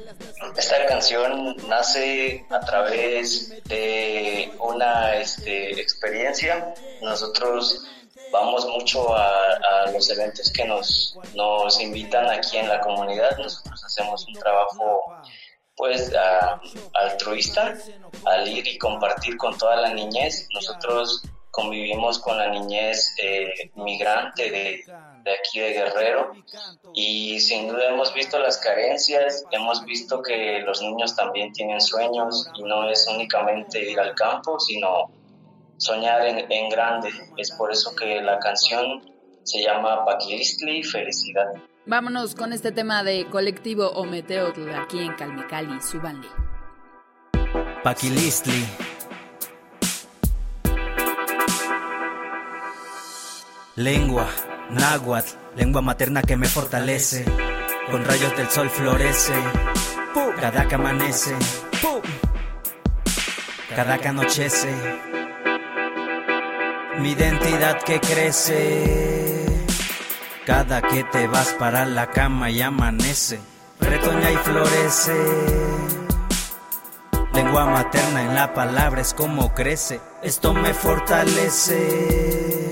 Esta 0.57 0.87
canción 0.87 1.57
nace 1.69 2.47
a 2.49 2.61
través 2.61 3.63
de 3.65 4.51
una 4.59 5.17
este, 5.17 5.79
experiencia. 5.81 6.75
Nosotros 7.03 7.87
vamos 8.31 8.67
mucho 8.67 9.15
a, 9.15 9.91
los 9.93 10.11
eventos 10.11 10.53
que 10.53 10.65
nos, 10.65 11.17
nos 11.35 11.81
invitan 11.81 12.29
aquí 12.29 12.59
en 12.59 12.69
la 12.69 12.81
comunidad. 12.81 13.37
Nosotros 13.39 13.85
hacemos 13.85 14.27
un 14.27 14.35
trabajo 14.35 15.03
pues 15.77 16.11
altruista 16.95 17.77
al 18.25 18.49
ir 18.49 18.67
y 18.67 18.79
compartir 18.79 19.37
con 19.37 19.57
toda 19.57 19.77
la 19.77 19.93
niñez. 19.93 20.49
Nosotros 20.53 21.23
convivimos 21.51 22.19
con 22.19 22.37
la 22.37 22.49
niñez 22.49 23.15
eh, 23.23 23.71
migrante 23.77 24.51
de, 24.51 24.85
de, 25.23 25.33
aquí 25.33 25.61
de 25.61 25.73
Guerrero 25.73 26.33
y 26.93 27.41
sin 27.41 27.69
duda 27.69 27.89
hemos 27.89 28.13
visto 28.13 28.39
las 28.39 28.59
carencias, 28.59 29.45
hemos 29.51 29.83
visto 29.85 30.23
que 30.23 30.61
los 30.61 30.83
niños 30.83 31.17
también 31.17 31.53
tienen 31.53 31.81
sueños 31.81 32.47
y 32.57 32.63
no 32.63 32.91
es 32.91 33.07
únicamente 33.09 33.91
ir 33.91 33.99
al 33.99 34.15
campo, 34.15 34.61
sino 34.61 35.11
soñar 35.79 36.25
en, 36.27 36.51
en 36.51 36.69
grande. 36.69 37.11
Es 37.37 37.53
por 37.53 37.73
eso 37.73 37.95
que 37.95 38.21
la 38.23 38.39
canción 38.39 39.03
se 39.43 39.63
llama 39.63 40.05
Paquilistli 40.05 40.83
Felicidad. 40.83 41.47
Vámonos 41.87 42.35
con 42.35 42.53
este 42.53 42.73
tema 42.73 43.05
de 43.05 43.27
colectivo 43.29 43.89
Ometeotl 43.91 44.69
aquí 44.75 44.99
en 44.99 45.15
Calmecali, 45.15 45.81
súbanle. 45.81 46.27
Paquilistli. 47.85 48.67
Lengua, 53.77 54.27
náhuatl, 54.71 55.31
lengua 55.55 55.83
materna 55.83 56.23
que 56.23 56.37
me 56.37 56.49
fortalece. 56.49 57.25
Con 57.91 58.05
rayos 58.05 58.37
del 58.37 58.49
sol 58.49 58.69
florece. 58.69 59.35
Cada 60.41 60.67
que 60.67 60.75
amanece. 60.75 61.37
Cada 63.77 63.99
que 63.99 64.09
anochece. 64.09 65.16
Mi 67.01 67.13
identidad 67.13 67.83
que 67.83 68.01
crece 68.01 69.47
cada 70.47 70.81
que 70.81 71.05
te 71.05 71.27
vas 71.27 71.55
para 71.59 71.85
la 71.85 72.11
cama 72.11 72.51
y 72.51 72.63
amanece, 72.63 73.41
retoña 73.81 74.31
y 74.31 74.37
florece. 74.37 75.15
Lengua 77.35 77.67
materna 77.67 78.23
en 78.23 78.35
la 78.35 78.55
palabra 78.55 79.01
es 79.03 79.13
como 79.13 79.53
crece, 79.53 80.01
esto 80.23 80.55
me 80.55 80.73
fortalece. 80.73 82.71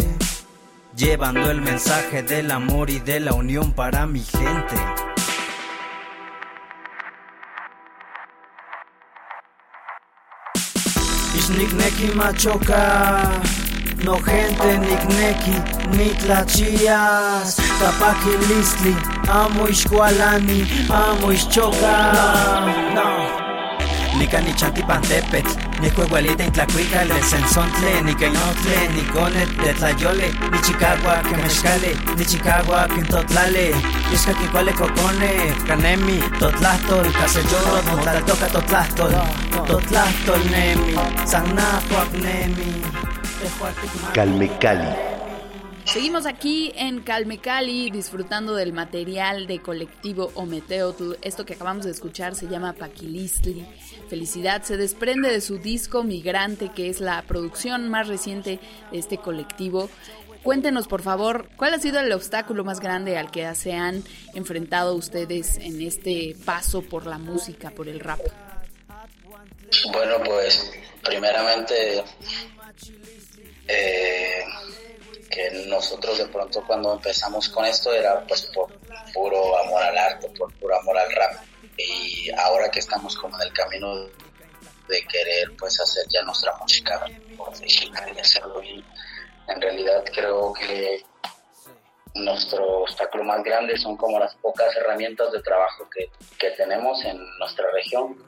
Llevando 0.96 1.50
el 1.50 1.60
mensaje 1.60 2.22
del 2.22 2.50
amor 2.50 2.90
y 2.90 3.00
de 3.00 3.20
la 3.20 3.34
unión 3.34 3.72
para 3.72 4.06
mi 4.06 4.20
gente. 4.20 4.76
Machoka 12.14 13.42
no 14.04 14.16
gente 14.20 14.78
nikneki 14.78 15.56
nitlachías 15.96 17.58
listli 18.48 18.94
amo 19.28 19.68
ixkualani 19.68 20.66
amo 20.90 21.32
ixchoka 21.32 21.94
no 22.94 23.44
Nika 24.18 24.40
ni 24.40 24.52
chanti 24.54 24.82
pantepet, 24.82 25.46
ni 25.80 25.90
cueguelita 25.90 26.44
en 26.44 26.52
tlacuicale, 26.52 27.22
sensontle, 27.22 28.02
ni 28.04 28.14
cainotle, 28.14 28.76
ni 28.94 29.02
conet 29.12 29.50
de 29.62 29.72
tlayole, 29.74 30.28
ni 30.52 30.58
chicagua 30.62 31.20
que 31.22 31.36
mezcale, 31.36 31.96
ni 32.16 32.24
chicagua 32.24 32.86
que 32.94 33.02
totlale, 33.02 33.74
yesca 34.12 34.32
que 34.34 34.46
cuale 34.52 34.72
cocone, 34.72 35.30
canemi, 35.66 36.20
totlastol, 36.38 37.12
caselloro, 37.12 38.22
toca 38.24 38.46
totlastol, 38.46 39.12
totlastol 39.66 40.42
nemi, 40.50 40.94
sanahuac 41.26 42.12
nemi. 42.12 42.93
Calme 44.12 44.50
Cali. 44.58 44.94
Seguimos 45.84 46.26
aquí 46.26 46.72
en 46.76 47.00
Calme 47.02 47.38
Cali 47.38 47.90
disfrutando 47.90 48.54
del 48.54 48.72
material 48.72 49.46
de 49.46 49.60
colectivo 49.60 50.30
Ometeotl. 50.34 51.14
Esto 51.22 51.44
que 51.44 51.54
acabamos 51.54 51.84
de 51.84 51.90
escuchar 51.90 52.34
se 52.34 52.48
llama 52.48 52.72
Paquilistli. 52.72 53.66
Felicidad 54.08 54.62
se 54.62 54.76
desprende 54.76 55.30
de 55.30 55.40
su 55.40 55.58
disco 55.58 56.02
Migrante, 56.02 56.72
que 56.74 56.88
es 56.88 57.00
la 57.00 57.22
producción 57.22 57.88
más 57.88 58.08
reciente 58.08 58.60
de 58.90 58.98
este 58.98 59.18
colectivo. 59.18 59.88
Cuéntenos, 60.42 60.86
por 60.86 61.02
favor, 61.02 61.48
¿cuál 61.56 61.74
ha 61.74 61.78
sido 61.78 62.00
el 62.00 62.12
obstáculo 62.12 62.64
más 62.64 62.80
grande 62.80 63.16
al 63.16 63.30
que 63.30 63.54
se 63.54 63.72
han 63.72 64.02
enfrentado 64.34 64.94
ustedes 64.94 65.56
en 65.58 65.80
este 65.80 66.36
paso 66.44 66.82
por 66.82 67.06
la 67.06 67.18
música, 67.18 67.70
por 67.70 67.88
el 67.88 68.00
rap? 68.00 68.20
Bueno, 69.92 70.16
pues 70.24 70.70
primeramente 71.02 72.04
nosotros 75.74 76.18
de 76.18 76.26
pronto 76.26 76.62
cuando 76.66 76.94
empezamos 76.94 77.48
con 77.48 77.64
esto 77.64 77.92
era 77.92 78.20
pues 78.26 78.42
por 78.54 78.72
puro 79.12 79.58
amor 79.58 79.82
al 79.82 79.98
arte, 79.98 80.28
por 80.38 80.52
puro 80.58 80.78
amor 80.78 80.98
al 80.98 81.10
rap. 81.12 81.44
Y 81.76 82.30
ahora 82.38 82.70
que 82.70 82.78
estamos 82.78 83.16
como 83.16 83.36
en 83.36 83.48
el 83.48 83.52
camino 83.52 84.06
de 84.88 85.04
querer 85.10 85.52
pues 85.58 85.80
hacer 85.80 86.04
ya 86.08 86.22
nuestra 86.22 86.54
música 86.56 87.04
profesional 87.36 88.12
y 88.14 88.20
hacerlo 88.20 88.60
bien, 88.60 88.84
en 89.48 89.60
realidad 89.60 90.04
creo 90.12 90.52
que 90.52 91.02
nuestro 92.14 92.82
obstáculo 92.82 93.24
más 93.24 93.42
grande 93.42 93.76
son 93.76 93.96
como 93.96 94.18
las 94.20 94.34
pocas 94.36 94.74
herramientas 94.76 95.32
de 95.32 95.42
trabajo 95.42 95.88
que, 95.90 96.10
que 96.38 96.50
tenemos 96.52 97.04
en 97.04 97.18
nuestra 97.38 97.70
región 97.72 98.24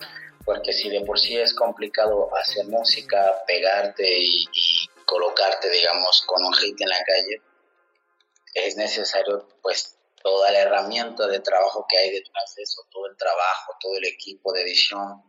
porque 0.46 0.72
si 0.72 0.88
de 0.88 1.00
por 1.00 1.18
sí 1.18 1.36
es 1.36 1.52
complicado 1.52 2.30
hacer 2.36 2.66
música, 2.68 3.42
pegarte 3.46 4.06
y, 4.08 4.46
colocarte, 5.06 5.70
digamos, 5.70 6.22
con 6.26 6.44
un 6.44 6.52
hit 6.54 6.80
en 6.80 6.88
la 6.88 7.02
calle, 7.04 7.42
es 8.54 8.76
necesario 8.76 9.48
pues 9.62 9.96
toda 10.22 10.50
la 10.50 10.60
herramienta 10.60 11.26
de 11.28 11.40
trabajo 11.40 11.86
que 11.88 11.98
hay 11.98 12.10
detrás 12.10 12.54
de 12.56 12.62
eso, 12.62 12.82
todo 12.90 13.06
el 13.06 13.16
trabajo, 13.16 13.72
todo 13.80 13.96
el 13.96 14.06
equipo 14.06 14.52
de 14.52 14.62
edición, 14.62 15.22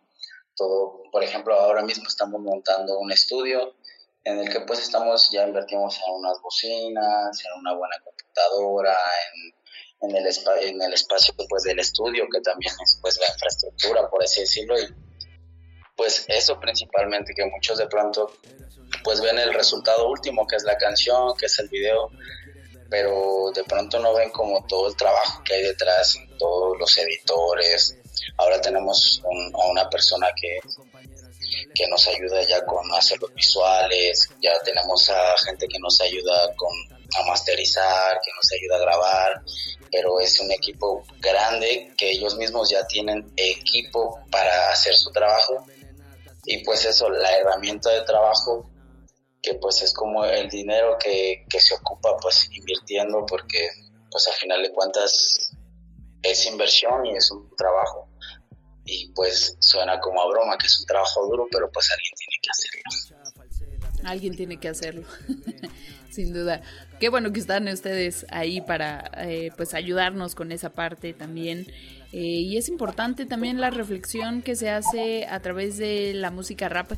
todo, 0.56 1.04
por 1.12 1.24
ejemplo, 1.24 1.54
ahora 1.54 1.84
mismo 1.84 2.08
estamos 2.08 2.42
montando 2.42 2.98
un 2.98 3.12
estudio 3.12 3.76
en 4.24 4.40
el 4.40 4.50
que 4.50 4.62
pues 4.62 4.80
estamos, 4.80 5.30
ya 5.32 5.48
invertimos 5.48 5.98
en 6.06 6.13
unas 6.16 6.42
bocinas, 6.42 7.46
en 7.46 7.60
una 7.60 7.76
buena 7.76 7.96
computadora, 8.04 8.98
en, 10.02 10.16
el, 10.16 10.26
en 10.26 10.82
el 10.82 10.94
espacio 10.94 11.34
pues 11.48 11.63
del 11.63 11.80
estudio, 11.80 12.26
que 12.32 12.42
también 12.42 12.74
es 12.84 12.98
pues 13.02 13.20
la 13.20 13.28
infraestructura, 13.32 14.10
por 14.10 14.24
así 14.24 14.42
decirlo, 14.42 14.80
y 14.80 14.88
pues 15.96 16.26
eso 16.28 16.60
principalmente, 16.60 17.34
que 17.36 17.46
muchos 17.46 17.78
de 17.78 17.88
pronto 17.88 18.32
pues 19.03 19.21
ven 19.21 19.38
el 19.38 19.53
resultado 19.53 20.10
último, 20.10 20.45
que 20.47 20.55
es 20.55 20.63
la 20.63 20.77
canción, 20.77 21.36
que 21.38 21.45
es 21.47 21.60
el 21.60 21.69
video, 21.69 22.12
pero 22.89 23.51
de 23.53 23.63
pronto 23.63 23.99
no 23.99 24.13
ven 24.13 24.29
como 24.31 24.65
todo 24.65 24.88
el 24.88 24.95
trabajo 24.95 25.43
que 25.43 25.55
hay 25.55 25.63
detrás, 25.63 26.17
todos 26.38 26.77
los 26.77 26.97
editores. 26.97 27.97
Ahora 28.38 28.62
tenemos 28.62 29.21
a 29.53 29.67
una 29.67 29.89
persona 29.89 30.27
que, 30.36 30.60
que 31.73 31.88
nos 31.88 32.07
ayuda 32.07 32.41
ya 32.43 32.65
con 32.65 32.91
hacer 32.93 33.21
los 33.21 33.33
visuales, 33.33 34.29
ya 34.41 34.60
tenemos 34.63 35.10
a 35.10 35.36
gente 35.45 35.67
que 35.67 35.79
nos 35.79 35.99
ayuda 36.01 36.53
con 36.55 36.71
a 37.15 37.23
masterizar, 37.25 38.19
que 38.23 38.31
nos 38.36 38.51
ayuda 38.51 38.75
a 38.75 38.79
grabar, 38.79 39.41
pero 39.91 40.19
es 40.19 40.39
un 40.41 40.51
equipo 40.51 41.03
grande 41.19 41.93
que 41.97 42.12
ellos 42.12 42.36
mismos 42.36 42.69
ya 42.69 42.86
tienen 42.86 43.31
equipo 43.38 44.19
para 44.29 44.69
hacer 44.71 44.95
su 44.95 45.10
trabajo 45.12 45.65
y 46.49 46.63
pues 46.63 46.86
eso, 46.86 47.10
la 47.10 47.29
herramienta 47.38 47.91
de 47.91 48.01
trabajo 48.01 48.69
que 49.41 49.56
pues 49.56 49.82
es 49.82 49.93
como 49.93 50.26
el 50.26 50.50
dinero 50.50 50.97
que, 51.00 51.45
se 51.60 51.73
ocupa 51.76 52.17
pues 52.21 52.50
invirtiendo 52.52 53.26
porque 53.26 53.69
pues 54.10 54.28
al 54.28 54.34
final 54.34 54.63
de 54.63 54.71
cuentas 54.71 55.52
es 56.23 56.45
inversión 56.45 57.06
y 57.06 57.15
es 57.15 57.30
un 57.32 57.56
trabajo. 57.56 58.10
Y 58.86 59.12
pues 59.13 59.58
suena 59.60 60.00
como 60.00 60.21
a 60.21 60.28
broma 60.28 60.58
que 60.58 60.67
es 60.67 60.80
un 60.80 60.86
trabajo 60.86 61.26
duro 61.28 61.47
pero 61.52 61.69
pues 61.71 61.89
alguien 61.91 62.13
tiene 62.17 62.38
que 62.41 62.50
hacerlo. 62.52 63.38
Alguien 64.04 64.36
tiene 64.36 64.60
que 64.60 64.69
hacerlo 64.69 65.08
sin 66.10 66.34
duda. 66.34 66.62
Qué 67.00 67.10
bueno 67.10 67.32
que 67.32 67.39
están 67.39 67.67
ustedes 67.67 68.26
ahí 68.30 68.62
para 68.62 69.12
eh, 69.17 69.52
pues 69.56 69.73
ayudarnos 69.73 70.36
con 70.36 70.52
esa 70.52 70.69
parte 70.69 71.13
también. 71.13 71.67
Eh, 72.12 72.17
y 72.19 72.58
es 72.58 72.69
importante 72.69 73.26
también 73.26 73.60
la 73.60 73.69
reflexión 73.69 74.41
que 74.41 74.56
se 74.56 74.69
hace 74.69 75.26
a 75.28 75.39
través 75.41 75.78
de 75.78 76.13
la 76.13 76.32
música 76.32 76.69
rap. 76.69 76.91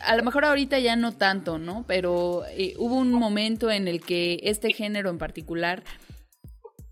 A 0.00 0.16
lo 0.16 0.22
mejor 0.22 0.44
ahorita 0.44 0.78
ya 0.78 0.96
no 0.96 1.12
tanto, 1.12 1.58
¿no? 1.58 1.84
Pero 1.86 2.44
eh, 2.50 2.74
hubo 2.78 2.96
un 2.96 3.12
momento 3.12 3.70
en 3.70 3.88
el 3.88 4.00
que 4.00 4.40
este 4.42 4.72
género 4.72 5.10
en 5.10 5.18
particular 5.18 5.82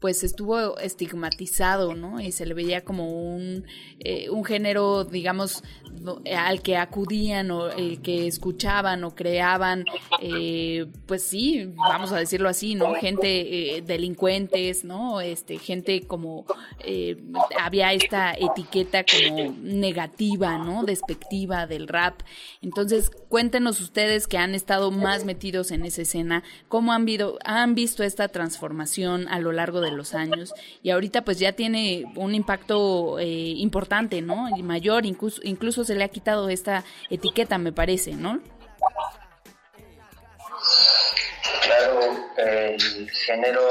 pues 0.06 0.22
estuvo 0.22 0.78
estigmatizado, 0.78 1.96
¿no? 1.96 2.20
Y 2.20 2.30
se 2.30 2.46
le 2.46 2.54
veía 2.54 2.84
como 2.84 3.10
un, 3.10 3.64
eh, 3.98 4.30
un 4.30 4.44
género, 4.44 5.02
digamos, 5.02 5.64
al 6.32 6.62
que 6.62 6.76
acudían 6.76 7.50
o 7.50 7.70
el 7.70 8.00
que 8.02 8.28
escuchaban 8.28 9.02
o 9.02 9.16
creaban, 9.16 9.84
eh, 10.22 10.86
pues 11.06 11.24
sí, 11.24 11.72
vamos 11.74 12.12
a 12.12 12.18
decirlo 12.18 12.48
así, 12.48 12.76
¿no? 12.76 12.94
Gente 12.94 13.78
eh, 13.78 13.82
delincuentes, 13.82 14.84
¿no? 14.84 15.20
Este, 15.20 15.58
gente 15.58 16.02
como, 16.02 16.46
había 17.60 17.92
esta 17.92 18.32
etiqueta 18.32 19.04
como 19.04 19.56
negativa, 19.60 20.56
¿no? 20.58 20.84
Despectiva 20.84 21.66
del 21.66 21.88
rap. 21.88 22.20
Entonces, 22.62 23.10
cuéntenos 23.10 23.80
ustedes 23.80 24.28
que 24.28 24.38
han 24.38 24.54
estado 24.54 24.92
más 24.92 25.24
metidos 25.24 25.72
en 25.72 25.84
esa 25.84 26.02
escena, 26.02 26.44
cómo 26.68 26.92
han, 26.92 27.06
han 27.44 27.74
visto 27.74 28.04
esta 28.04 28.28
transformación 28.28 29.26
a 29.26 29.40
lo 29.40 29.50
largo 29.50 29.80
de 29.80 29.95
los 29.96 30.14
años 30.14 30.54
y 30.82 30.90
ahorita 30.90 31.22
pues 31.22 31.38
ya 31.38 31.52
tiene 31.52 32.04
un 32.14 32.34
impacto 32.34 33.18
eh, 33.18 33.24
importante, 33.26 34.22
¿no? 34.22 34.48
Y 34.56 34.62
mayor, 34.62 35.06
incluso, 35.06 35.40
incluso 35.44 35.84
se 35.84 35.94
le 35.94 36.04
ha 36.04 36.08
quitado 36.08 36.48
esta 36.48 36.84
etiqueta, 37.10 37.58
me 37.58 37.72
parece, 37.72 38.12
¿no? 38.12 38.40
Claro, 41.62 42.00
el 42.36 43.10
género 43.10 43.68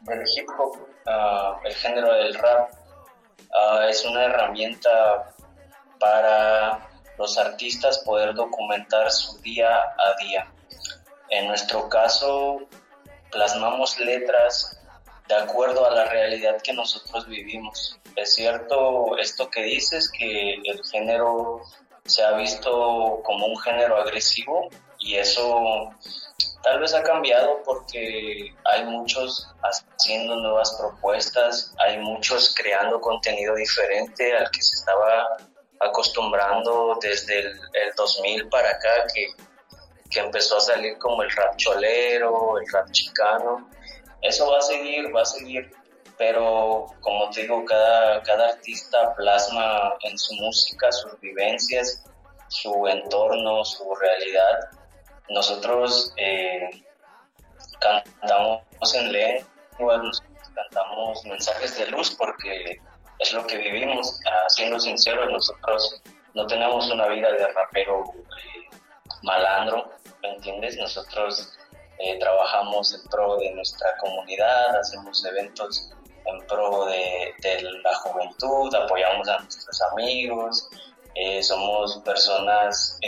del 0.00 0.22
hip 0.34 0.48
hop, 0.58 0.78
ah, 1.06 1.60
el 1.64 1.74
género 1.74 2.12
del 2.14 2.34
rap, 2.34 2.70
ah, 3.54 3.86
es 3.88 4.04
una 4.04 4.24
herramienta 4.24 5.34
para 5.98 6.88
los 7.18 7.38
artistas 7.38 7.98
poder 8.00 8.34
documentar 8.34 9.10
su 9.10 9.38
día 9.40 9.68
a 9.68 10.16
día. 10.20 10.46
En 11.30 11.48
nuestro 11.48 11.88
caso, 11.88 12.60
plasmamos 13.30 13.98
letras 13.98 14.78
de 15.28 15.34
acuerdo 15.34 15.86
a 15.86 15.90
la 15.90 16.04
realidad 16.04 16.60
que 16.62 16.72
nosotros 16.72 17.26
vivimos. 17.26 17.98
Es 18.14 18.34
cierto 18.34 19.16
esto 19.18 19.50
que 19.50 19.62
dices, 19.62 20.10
que 20.10 20.54
el 20.64 20.84
género 20.90 21.62
se 22.04 22.22
ha 22.22 22.32
visto 22.32 23.20
como 23.24 23.46
un 23.46 23.58
género 23.58 23.96
agresivo 23.96 24.68
y 24.98 25.16
eso 25.16 25.90
tal 26.62 26.80
vez 26.80 26.94
ha 26.94 27.02
cambiado 27.02 27.62
porque 27.64 28.54
hay 28.64 28.84
muchos 28.84 29.48
haciendo 29.62 30.36
nuevas 30.36 30.76
propuestas, 30.78 31.72
hay 31.78 31.98
muchos 31.98 32.54
creando 32.56 33.00
contenido 33.00 33.54
diferente 33.54 34.36
al 34.36 34.50
que 34.50 34.62
se 34.62 34.76
estaba 34.76 35.36
acostumbrando 35.80 36.98
desde 37.00 37.40
el, 37.40 37.60
2000 37.96 38.48
para 38.48 38.70
acá, 38.70 39.06
que, 39.14 39.28
que, 40.10 40.20
empezó 40.20 40.56
a 40.56 40.60
salir 40.60 40.98
como 40.98 41.22
el 41.22 41.30
rap 41.30 41.56
cholero, 41.56 42.58
el 42.58 42.64
rap 42.72 42.90
chicano. 42.90 43.68
Eso 44.22 44.50
va 44.50 44.58
a 44.58 44.62
seguir, 44.62 45.14
va 45.14 45.22
a 45.22 45.26
seguir, 45.26 45.70
pero 46.18 46.86
como 47.00 47.30
te 47.30 47.42
digo, 47.42 47.64
cada, 47.64 48.22
cada 48.22 48.48
artista 48.48 49.14
plasma 49.14 49.94
en 50.02 50.18
su 50.18 50.34
música 50.34 50.90
sus 50.92 51.20
vivencias, 51.20 52.04
su 52.48 52.86
entorno, 52.86 53.64
su 53.64 53.94
realidad. 53.94 54.70
Nosotros 55.28 56.12
eh, 56.16 56.70
cantamos 57.80 58.94
en 58.94 59.12
lengua, 59.12 60.02
cantamos 60.54 61.24
mensajes 61.24 61.78
de 61.78 61.86
luz 61.88 62.14
porque 62.16 62.80
es 63.18 63.32
lo 63.32 63.46
que 63.46 63.58
vivimos. 63.58 64.20
Ah, 64.26 64.48
siendo 64.48 64.78
sinceros, 64.78 65.30
nosotros 65.30 66.02
no 66.34 66.46
tenemos 66.46 66.90
una 66.90 67.08
vida 67.08 67.32
de 67.32 67.46
rapero 67.48 68.04
eh, 68.14 68.55
malandro, 69.22 69.90
¿me 70.22 70.34
entiendes? 70.34 70.76
Nosotros 70.76 71.56
eh, 71.98 72.18
trabajamos 72.18 72.94
en 72.94 73.02
pro 73.08 73.36
de 73.36 73.50
nuestra 73.52 73.96
comunidad, 73.98 74.76
hacemos 74.76 75.24
eventos 75.24 75.90
en 76.24 76.46
pro 76.46 76.86
de, 76.86 77.34
la 77.82 77.94
juventud, 77.96 78.74
apoyamos 78.74 79.28
a 79.28 79.38
nuestros 79.38 79.82
amigos, 79.92 80.68
eh, 81.14 81.42
somos 81.42 81.98
personas 81.98 82.98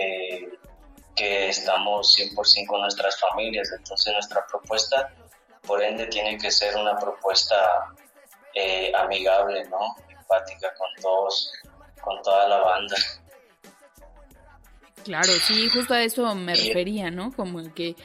que 1.19 1.49
estamos 1.49 2.17
100% 2.17 2.67
con 2.67 2.81
nuestras 2.81 3.19
familias, 3.19 3.71
entonces 3.77 4.13
nuestra 4.13 4.47
propuesta, 4.47 5.13
por 5.67 5.83
ende, 5.83 6.07
tiene 6.07 6.39
que 6.39 6.51
ser 6.51 6.77
una 6.77 6.97
propuesta 6.97 7.93
eh, 8.55 8.93
amigable, 8.95 9.65
¿no? 9.65 9.97
Empática 10.09 10.73
con 10.75 10.89
todos, 11.03 11.53
con 12.01 12.23
toda 12.23 12.47
la 12.47 12.59
banda. 12.59 12.97
Claro, 15.05 15.33
sí, 15.47 15.69
justo 15.71 15.95
a 15.95 16.03
eso 16.03 16.35
me 16.35 16.55
refería, 16.55 17.11
¿no? 17.11 17.33
Como 17.33 17.73
que, 17.75 17.97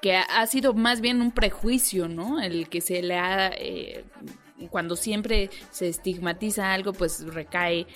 que 0.00 0.16
ha 0.16 0.46
sido 0.46 0.74
más 0.74 1.00
bien 1.00 1.20
un 1.20 1.32
prejuicio, 1.32 2.08
¿no? 2.08 2.40
El 2.40 2.68
que 2.68 2.80
se 2.80 3.02
le 3.02 3.16
ha, 3.16 3.48
eh, 3.48 4.04
cuando 4.70 4.96
siempre 4.96 5.50
se 5.70 5.88
estigmatiza 5.88 6.72
algo, 6.72 6.92
pues 6.92 7.24
recae 7.26 7.86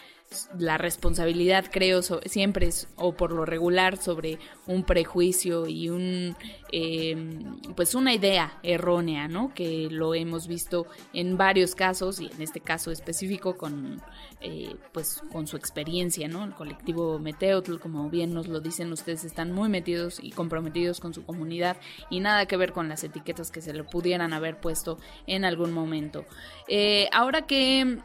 la 0.58 0.78
responsabilidad 0.78 1.66
creo 1.70 2.00
siempre 2.02 2.66
es 2.66 2.88
o 2.96 3.14
por 3.14 3.32
lo 3.32 3.44
regular 3.44 3.96
sobre 3.96 4.38
un 4.66 4.84
prejuicio 4.84 5.66
y 5.66 5.88
un 5.88 6.36
em, 6.70 7.60
pues 7.74 7.94
una 7.94 8.14
idea 8.14 8.58
errónea 8.62 9.28
no 9.28 9.52
que 9.54 9.88
lo 9.90 10.14
hemos 10.14 10.46
visto 10.48 10.86
en 11.12 11.36
varios 11.36 11.74
casos 11.74 12.20
y 12.20 12.26
en 12.26 12.42
este 12.42 12.60
caso 12.60 12.90
específico 12.90 13.56
con 13.56 14.00
eh, 14.40 14.74
pues 14.92 15.22
con 15.30 15.46
su 15.46 15.56
experiencia 15.56 16.28
no 16.28 16.44
el 16.44 16.54
colectivo 16.54 17.18
Meteotl 17.18 17.78
como 17.78 18.08
bien 18.10 18.34
nos 18.34 18.48
lo 18.48 18.60
dicen 18.60 18.92
ustedes 18.92 19.24
están 19.24 19.52
muy 19.52 19.68
metidos 19.68 20.20
y 20.22 20.30
comprometidos 20.30 21.00
con 21.00 21.14
su 21.14 21.24
comunidad 21.24 21.76
y 22.10 22.20
nada 22.20 22.46
que 22.46 22.56
ver 22.56 22.72
con 22.72 22.88
las 22.88 23.04
etiquetas 23.04 23.50
que 23.50 23.60
se 23.60 23.72
le 23.72 23.84
pudieran 23.84 24.32
haber 24.32 24.58
puesto 24.60 24.98
en 25.26 25.44
algún 25.44 25.72
momento. 25.72 26.24
Eh, 26.68 27.08
ahora 27.12 27.42
que 27.42 27.98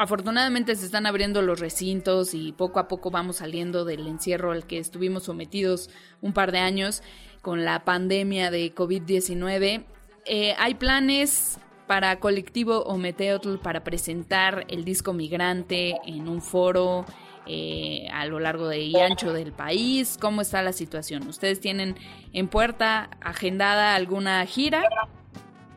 afortunadamente 0.00 0.74
se 0.76 0.86
están 0.86 1.04
abriendo 1.04 1.42
los 1.42 1.60
recintos 1.60 2.32
y 2.32 2.52
poco 2.52 2.80
a 2.80 2.88
poco 2.88 3.10
vamos 3.10 3.36
saliendo 3.36 3.84
del 3.84 4.06
encierro 4.06 4.52
al 4.52 4.66
que 4.66 4.78
estuvimos 4.78 5.24
sometidos 5.24 5.90
un 6.22 6.32
par 6.32 6.52
de 6.52 6.58
años 6.58 7.02
con 7.42 7.66
la 7.66 7.84
pandemia 7.84 8.50
de 8.50 8.74
COVID-19. 8.74 9.84
Eh, 10.24 10.54
hay 10.58 10.74
planes 10.76 11.58
para 11.86 12.18
Colectivo 12.18 12.78
Ometeotl 12.84 13.58
para 13.58 13.84
presentar 13.84 14.64
el 14.68 14.86
disco 14.86 15.12
Migrante 15.12 16.00
en 16.06 16.30
un 16.30 16.40
foro 16.40 17.04
eh, 17.46 18.08
a 18.10 18.24
lo 18.24 18.40
largo 18.40 18.68
de 18.68 18.80
y 18.80 18.96
ancho 18.96 19.34
del 19.34 19.52
país. 19.52 20.16
¿Cómo 20.18 20.40
está 20.40 20.62
la 20.62 20.72
situación? 20.72 21.28
¿Ustedes 21.28 21.60
tienen 21.60 21.94
en 22.32 22.48
puerta 22.48 23.10
agendada 23.20 23.94
alguna 23.96 24.46
gira? 24.46 24.82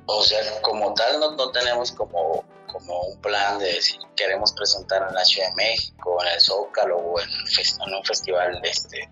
O 0.05 0.23
sea, 0.23 0.39
como 0.62 0.93
tal 0.93 1.19
no, 1.19 1.31
no 1.36 1.49
tenemos 1.51 1.91
como 1.91 2.45
como 2.73 2.99
un 3.03 3.21
plan 3.21 3.59
de 3.59 3.81
si 3.81 3.97
queremos 4.15 4.51
presentar 4.53 5.07
en 5.07 5.13
la 5.13 5.23
Ciudad 5.23 5.49
de 5.49 5.55
México, 5.55 6.17
en 6.21 6.33
el 6.33 6.41
Zócalo 6.41 6.97
o 6.97 7.19
en, 7.21 7.93
un 7.93 8.03
festival, 8.03 8.59
este, 8.63 9.09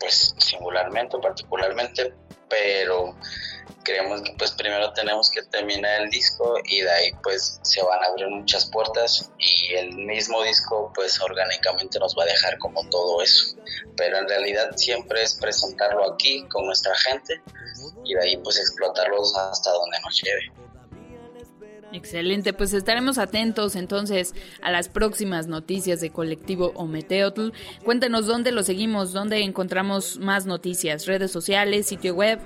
pues 0.00 0.34
singularmente 0.38 1.16
o 1.16 1.20
particularmente, 1.20 2.14
pero 2.48 3.14
creemos 3.84 4.22
que 4.22 4.34
pues 4.38 4.52
primero 4.52 4.92
tenemos 4.94 5.30
que 5.30 5.42
terminar 5.42 6.02
el 6.02 6.10
disco 6.10 6.54
y 6.64 6.80
de 6.80 6.90
ahí 6.90 7.12
pues 7.22 7.60
se 7.62 7.82
van 7.82 8.02
a 8.02 8.06
abrir 8.06 8.28
muchas 8.28 8.70
puertas 8.70 9.30
y 9.38 9.74
el 9.74 9.94
mismo 9.94 10.42
disco 10.42 10.90
pues 10.94 11.20
orgánicamente 11.20 11.98
nos 11.98 12.16
va 12.16 12.22
a 12.22 12.26
dejar 12.26 12.58
como 12.58 12.88
todo 12.88 13.22
eso. 13.22 13.56
Pero 13.96 14.18
en 14.18 14.28
realidad 14.28 14.70
siempre 14.76 15.22
es 15.22 15.34
presentarlo 15.34 16.12
aquí 16.12 16.46
con 16.48 16.66
nuestra 16.66 16.94
gente 16.96 17.42
y 18.04 18.14
de 18.14 18.22
ahí 18.22 18.36
pues 18.38 18.58
explotarlos 18.58 19.36
hasta 19.36 19.70
donde 19.70 20.00
nos 20.00 20.22
lleve 20.22 20.64
Excelente, 21.94 22.52
pues 22.52 22.74
estaremos 22.74 23.18
atentos 23.18 23.76
entonces 23.76 24.34
a 24.62 24.72
las 24.72 24.88
próximas 24.88 25.46
noticias 25.46 26.00
de 26.00 26.10
Colectivo 26.10 26.72
Ometeotl. 26.74 27.50
Cuéntenos 27.84 28.26
dónde 28.26 28.50
lo 28.50 28.64
seguimos, 28.64 29.12
dónde 29.12 29.42
encontramos 29.42 30.18
más 30.18 30.44
noticias, 30.44 31.06
redes 31.06 31.30
sociales, 31.30 31.86
sitio 31.86 32.16
web. 32.16 32.40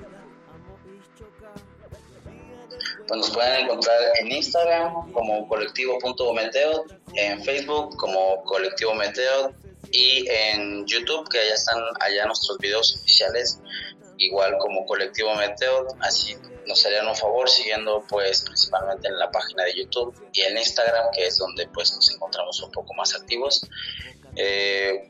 Pues 3.07 3.21
nos 3.21 3.31
pueden 3.31 3.65
encontrar 3.65 3.97
en 4.21 4.33
Instagram 4.33 5.13
como 5.13 5.49
colectivo.ometeot, 5.49 6.93
en 7.15 7.43
Facebook 7.43 7.97
como 7.97 8.45
colectivo 8.45 8.93
Meteot 8.93 9.55
y 9.91 10.29
en 10.29 10.85
YouTube 10.85 11.27
que 11.31 11.39
allá 11.39 11.55
están 11.55 11.79
allá 12.01 12.27
nuestros 12.27 12.59
videos 12.59 12.97
oficiales 13.01 13.63
igual 14.19 14.59
como 14.59 14.85
colectivo 14.85 15.35
Meteot, 15.37 15.97
así 16.01 16.37
nos 16.69 16.85
harían 16.85 17.09
un 17.09 17.17
favor 17.17 17.49
siguiendo 17.49 18.05
pues 18.09 18.43
principalmente 18.43 19.09
en 19.09 19.19
la 19.19 19.31
página 19.31 19.65
de 19.65 19.75
YouTube 19.75 20.15
y 20.33 20.43
en 20.43 20.57
Instagram 20.57 21.11
que 21.13 21.27
es 21.27 21.39
donde 21.39 21.67
pues 21.69 21.93
nos 21.95 22.11
encontramos 22.13 22.63
un 22.63 22.71
poco 22.71 22.95
más 22.95 23.15
activos. 23.15 23.63
Eh, 24.37 25.09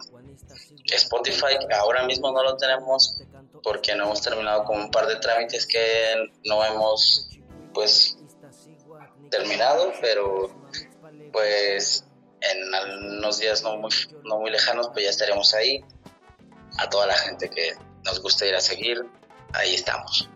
Spotify 0.85 1.59
ahora 1.75 2.05
mismo 2.05 2.33
no 2.33 2.43
lo 2.43 2.57
tenemos 2.57 3.21
porque 3.63 3.95
no 3.95 4.05
hemos 4.05 4.23
terminado 4.23 4.65
con 4.65 4.81
un 4.81 4.91
par 4.91 5.07
de 5.07 5.17
trámites 5.17 5.67
que 5.67 6.31
no 6.45 6.65
hemos 6.65 7.29
pues 7.75 8.17
terminado, 9.31 9.93
pero 10.01 10.51
pues 11.33 12.05
en 12.41 13.17
unos 13.19 13.39
días 13.39 13.63
no 13.63 13.77
muy, 13.77 13.91
no 14.25 14.39
muy 14.39 14.51
lejanos 14.51 14.89
pues 14.93 15.05
ya 15.05 15.11
estaremos 15.11 15.53
ahí. 15.55 15.85
A 16.79 16.89
toda 16.89 17.07
la 17.07 17.15
gente 17.15 17.51
que 17.51 17.75
nos 18.05 18.23
gusta 18.23 18.47
ir 18.47 18.55
a 18.55 18.61
seguir, 18.61 19.05
ahí 19.53 19.75
estamos. 19.75 20.29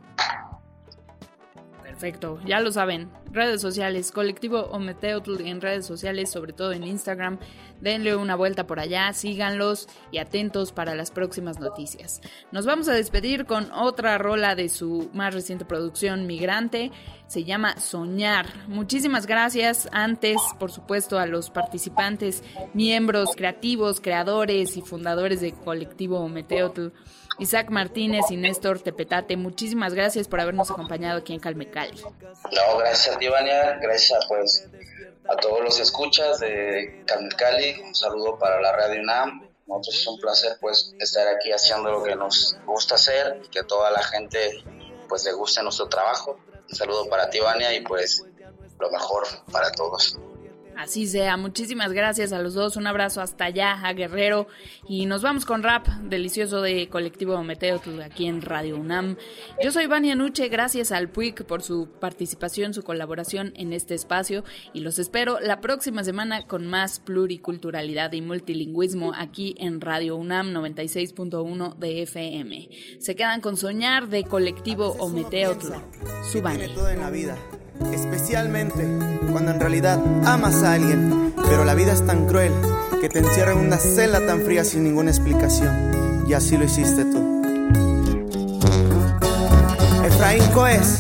Perfecto, 1.92 2.40
ya 2.46 2.59
lo 2.61 2.72
saben. 2.72 3.11
Redes 3.33 3.61
sociales, 3.61 4.12
colectivo 4.12 4.61
Ometeotl 4.72 5.42
en 5.42 5.61
redes 5.61 5.85
sociales, 5.85 6.31
sobre 6.31 6.55
todo 6.55 6.72
en 6.72 6.85
Instagram. 6.85 7.38
Denle 7.83 8.16
una 8.16 8.35
vuelta 8.35 8.66
por 8.66 8.81
allá, 8.81 9.12
síganlos 9.12 9.88
y 10.11 10.16
atentos 10.16 10.72
para 10.72 10.94
las 10.94 11.11
próximas 11.11 11.61
noticias. 11.61 12.22
Nos 12.50 12.64
vamos 12.64 12.88
a 12.88 12.94
despedir 12.94 13.44
con 13.44 13.70
otra 13.72 14.16
rola 14.16 14.55
de 14.55 14.70
su 14.70 15.11
más 15.12 15.35
reciente 15.35 15.66
producción, 15.66 16.26
Migrante. 16.26 16.92
Se 17.26 17.44
llama 17.44 17.78
Soñar. 17.78 18.46
Muchísimas 18.68 19.26
gracias 19.26 19.87
antes, 19.92 20.38
por 20.59 20.72
supuesto, 20.72 21.18
a 21.18 21.26
los 21.26 21.50
participantes, 21.50 22.42
miembros 22.72 23.37
creativos, 23.37 24.00
creadores 24.00 24.78
y 24.78 24.81
fundadores 24.81 25.42
de 25.42 25.52
colectivo 25.52 26.20
Ometeotl. 26.20 26.88
Isaac 27.38 27.71
Martínez 27.71 28.31
y 28.31 28.37
Néstor 28.37 28.81
Tepetate, 28.81 29.37
muchísimas 29.37 29.95
gracias 29.95 30.29
por 30.29 30.40
habernos 30.40 30.71
acompañado 30.71 31.18
aquí 31.18 31.33
en 31.33 31.40
Calmecali. 31.40 32.01
No, 32.01 32.79
gracias 32.79 33.16
a 33.16 33.18
ti, 33.18 33.29
Vania, 33.29 33.79
gracias 33.81 34.27
pues 34.29 34.68
a 35.29 35.37
todos 35.37 35.62
los 35.62 35.79
escuchas 35.81 36.40
de 36.40 37.03
Calmecali, 37.07 37.81
un 37.81 37.95
saludo 37.95 38.38
para 38.38 38.61
la 38.61 38.73
Radio 38.73 39.01
UNAM. 39.03 39.49
Nosotros 39.66 40.01
es 40.01 40.07
un 40.07 40.21
placer 40.21 40.57
pues 40.61 40.95
estar 40.99 41.29
aquí 41.29 41.53
haciendo 41.53 41.90
lo 41.90 42.03
que 42.03 42.16
nos 42.16 42.57
gusta 42.66 42.97
hacer 42.97 43.40
y 43.45 43.49
que 43.49 43.62
toda 43.62 43.90
la 43.90 44.03
gente 44.03 44.62
pues 45.09 45.25
le 45.25 45.33
guste 45.33 45.62
nuestro 45.62 45.88
trabajo. 45.88 46.38
Un 46.68 46.75
saludo 46.75 47.09
para 47.09 47.31
ti, 47.31 47.40
Vania, 47.40 47.73
y 47.73 47.81
pues 47.81 48.25
lo 48.79 48.90
mejor 48.90 49.25
para 49.51 49.71
todos. 49.71 50.18
Así 50.83 51.07
sea, 51.07 51.37
muchísimas 51.37 51.92
gracias 51.92 52.33
a 52.33 52.40
los 52.40 52.55
dos, 52.55 52.77
un 52.77 52.88
abrazo 52.88 53.21
hasta 53.21 53.45
allá, 53.45 53.87
a 53.87 53.92
Guerrero, 53.92 54.49
y 54.88 55.07
nos 55.07 55.23
vamos 55.23 55.47
con 55.47 55.62
rap 55.62 55.87
delicioso 55.87 56.61
de 56.61 56.88
Colectivo 56.88 57.40
Meteo 57.45 57.81
aquí 58.05 58.27
en 58.27 58.42
Radio 58.42 58.79
UNAM. 58.79 59.16
Yo 59.62 59.71
soy 59.71 59.87
Vania 59.87 60.16
Nuche, 60.16 60.49
gracias 60.49 60.90
al 60.90 61.09
PUIC 61.09 61.45
por 61.45 61.62
su 61.62 61.88
participación, 62.01 62.75
su 62.75 62.83
colaboración 62.83 63.53
en 63.55 63.73
este 63.73 63.95
espacio, 63.95 64.42
y 64.73 64.81
los 64.81 64.99
espero 64.99 65.38
la 65.38 65.61
próxima 65.61 66.03
semana 66.03 66.49
con 66.49 66.66
más 66.66 66.99
pluriculturalidad 66.99 68.12
y 68.12 68.21
multilingüismo 68.21 69.12
aquí 69.14 69.55
en 69.59 69.81
Radio 69.81 70.16
UNAM 70.16 70.49
96.1 70.53 71.77
de 71.77 72.03
FM. 72.03 72.68
Se 72.99 73.14
quedan 73.14 73.40
con 73.40 73.57
Soñar 73.57 74.09
de 74.09 74.25
Colectivo 74.25 74.97
Ometeotl. 74.99 75.75
Subane. 76.33 76.71
todo 76.71 76.88
en 76.88 76.99
la 76.99 77.11
vida 77.11 77.38
especialmente 77.92 78.87
cuando 79.31 79.51
en 79.51 79.61
realidad 79.61 80.01
amas 80.25 80.62
a 80.62 80.75
alguien, 80.75 81.33
pero 81.49 81.64
la 81.64 81.75
vida 81.75 81.92
es 81.92 82.05
tan 82.07 82.27
cruel 82.27 82.53
que 83.01 83.09
te 83.09 83.18
encierra 83.18 83.53
en 83.53 83.59
una 83.59 83.79
celda 83.79 84.25
tan 84.27 84.42
fría 84.42 84.64
sin 84.64 84.85
ninguna 84.85 85.11
explicación. 85.11 86.25
Y 86.29 86.35
así 86.35 86.57
lo 86.57 86.64
hiciste 86.64 87.05
tú. 87.05 87.42
Efraín 90.05 90.45
Coes, 90.53 90.99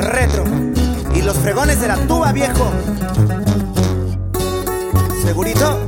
retro, 0.00 0.44
y 1.14 1.22
los 1.22 1.36
fregones 1.36 1.80
de 1.80 1.88
la 1.88 1.96
tuba 2.06 2.32
viejo. 2.32 2.70
¿Segurito? 5.24 5.87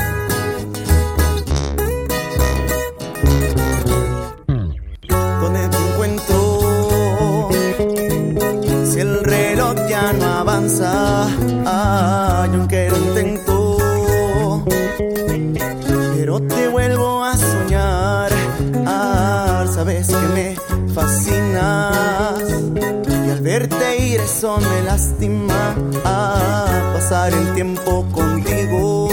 Eso 24.41 24.57
me 24.57 24.83
lastima. 24.85 25.77
Ah, 26.03 26.93
pasar 26.95 27.31
el 27.31 27.53
tiempo 27.53 28.07
contigo 28.11 29.07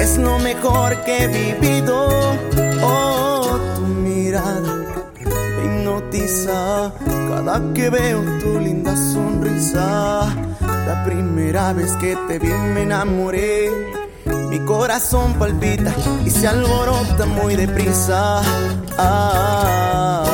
es 0.00 0.18
lo 0.18 0.36
mejor 0.40 0.96
que 1.04 1.22
he 1.22 1.26
vivido. 1.28 2.08
Oh, 2.82 3.56
tu 3.76 3.82
mirada 3.82 4.62
me 5.20 5.64
hipnotiza 5.64 6.92
cada 7.28 7.72
que 7.72 7.88
veo 7.88 8.20
tu 8.40 8.58
linda 8.58 8.96
sonrisa. 8.96 10.26
La 10.60 11.04
primera 11.04 11.72
vez 11.72 11.92
que 11.92 12.16
te 12.26 12.40
vi 12.40 12.48
me 12.48 12.82
enamoré. 12.82 13.70
Mi 14.50 14.58
corazón 14.58 15.34
palpita 15.34 15.94
y 16.24 16.30
se 16.30 16.48
alborota 16.48 17.26
muy 17.26 17.54
deprisa. 17.54 18.42
Ah, 18.98 20.24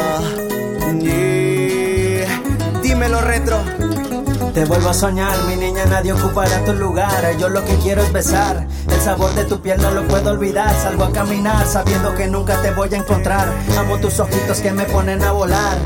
Te 4.55 4.65
vuelvo 4.65 4.89
a 4.89 4.95
soñar, 4.95 5.37
mi 5.45 5.55
niña, 5.55 5.85
nadie 5.87 6.13
ocupará 6.13 6.65
tu 6.65 6.73
lugar. 6.73 7.37
Yo 7.39 7.49
lo 7.49 7.65
que 7.65 7.77
quiero 7.77 8.03
es 8.03 8.13
besar. 8.13 8.67
El 8.89 9.01
sabor 9.01 9.33
de 9.35 9.45
tu 9.45 9.61
piel 9.61 9.81
no 9.81 9.91
lo 9.91 10.07
puedo 10.09 10.31
olvidar. 10.31 10.75
Salgo 10.83 11.05
a 11.05 11.13
caminar 11.13 11.67
sabiendo 11.67 12.15
que 12.15 12.27
nunca 12.27 12.61
te 12.61 12.71
voy 12.73 12.93
a 12.93 12.99
encontrar. 12.99 13.49
Amo 13.79 13.99
tus 13.99 14.19
ojitos 14.19 14.61
que 14.61 14.73
me 14.73 14.85
ponen 14.85 15.23
a 15.23 15.33
volar. 15.33 15.79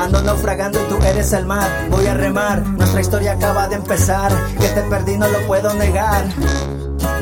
Ando 0.00 0.22
naufragando 0.22 0.80
y 0.80 0.88
tú 0.88 0.98
eres 1.04 1.32
el 1.32 1.46
mar. 1.46 1.68
Voy 1.90 2.06
a 2.06 2.14
remar, 2.14 2.64
nuestra 2.64 3.00
historia 3.00 3.32
acaba 3.32 3.68
de 3.68 3.76
empezar. 3.76 4.32
Que 4.60 4.68
te 4.68 4.82
perdí 4.82 5.16
no 5.16 5.28
lo 5.28 5.40
puedo 5.46 5.74
negar. 5.74 6.24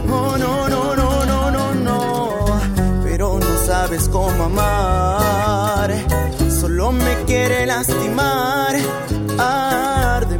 No, 0.06 0.36
no, 0.36 0.68
no, 0.68 0.94
no, 0.96 1.24
no, 1.24 1.50
no, 1.50 1.74
no. 1.74 2.60
Pero 3.04 3.38
no 3.38 3.66
sabes 3.66 4.08
cómo 4.08 4.44
amar. 4.44 5.94
Solo 6.60 6.92
me 6.92 7.24
quiere 7.26 7.66
lastimar. 7.66 8.76
de 10.28 10.38
mi 10.38 10.39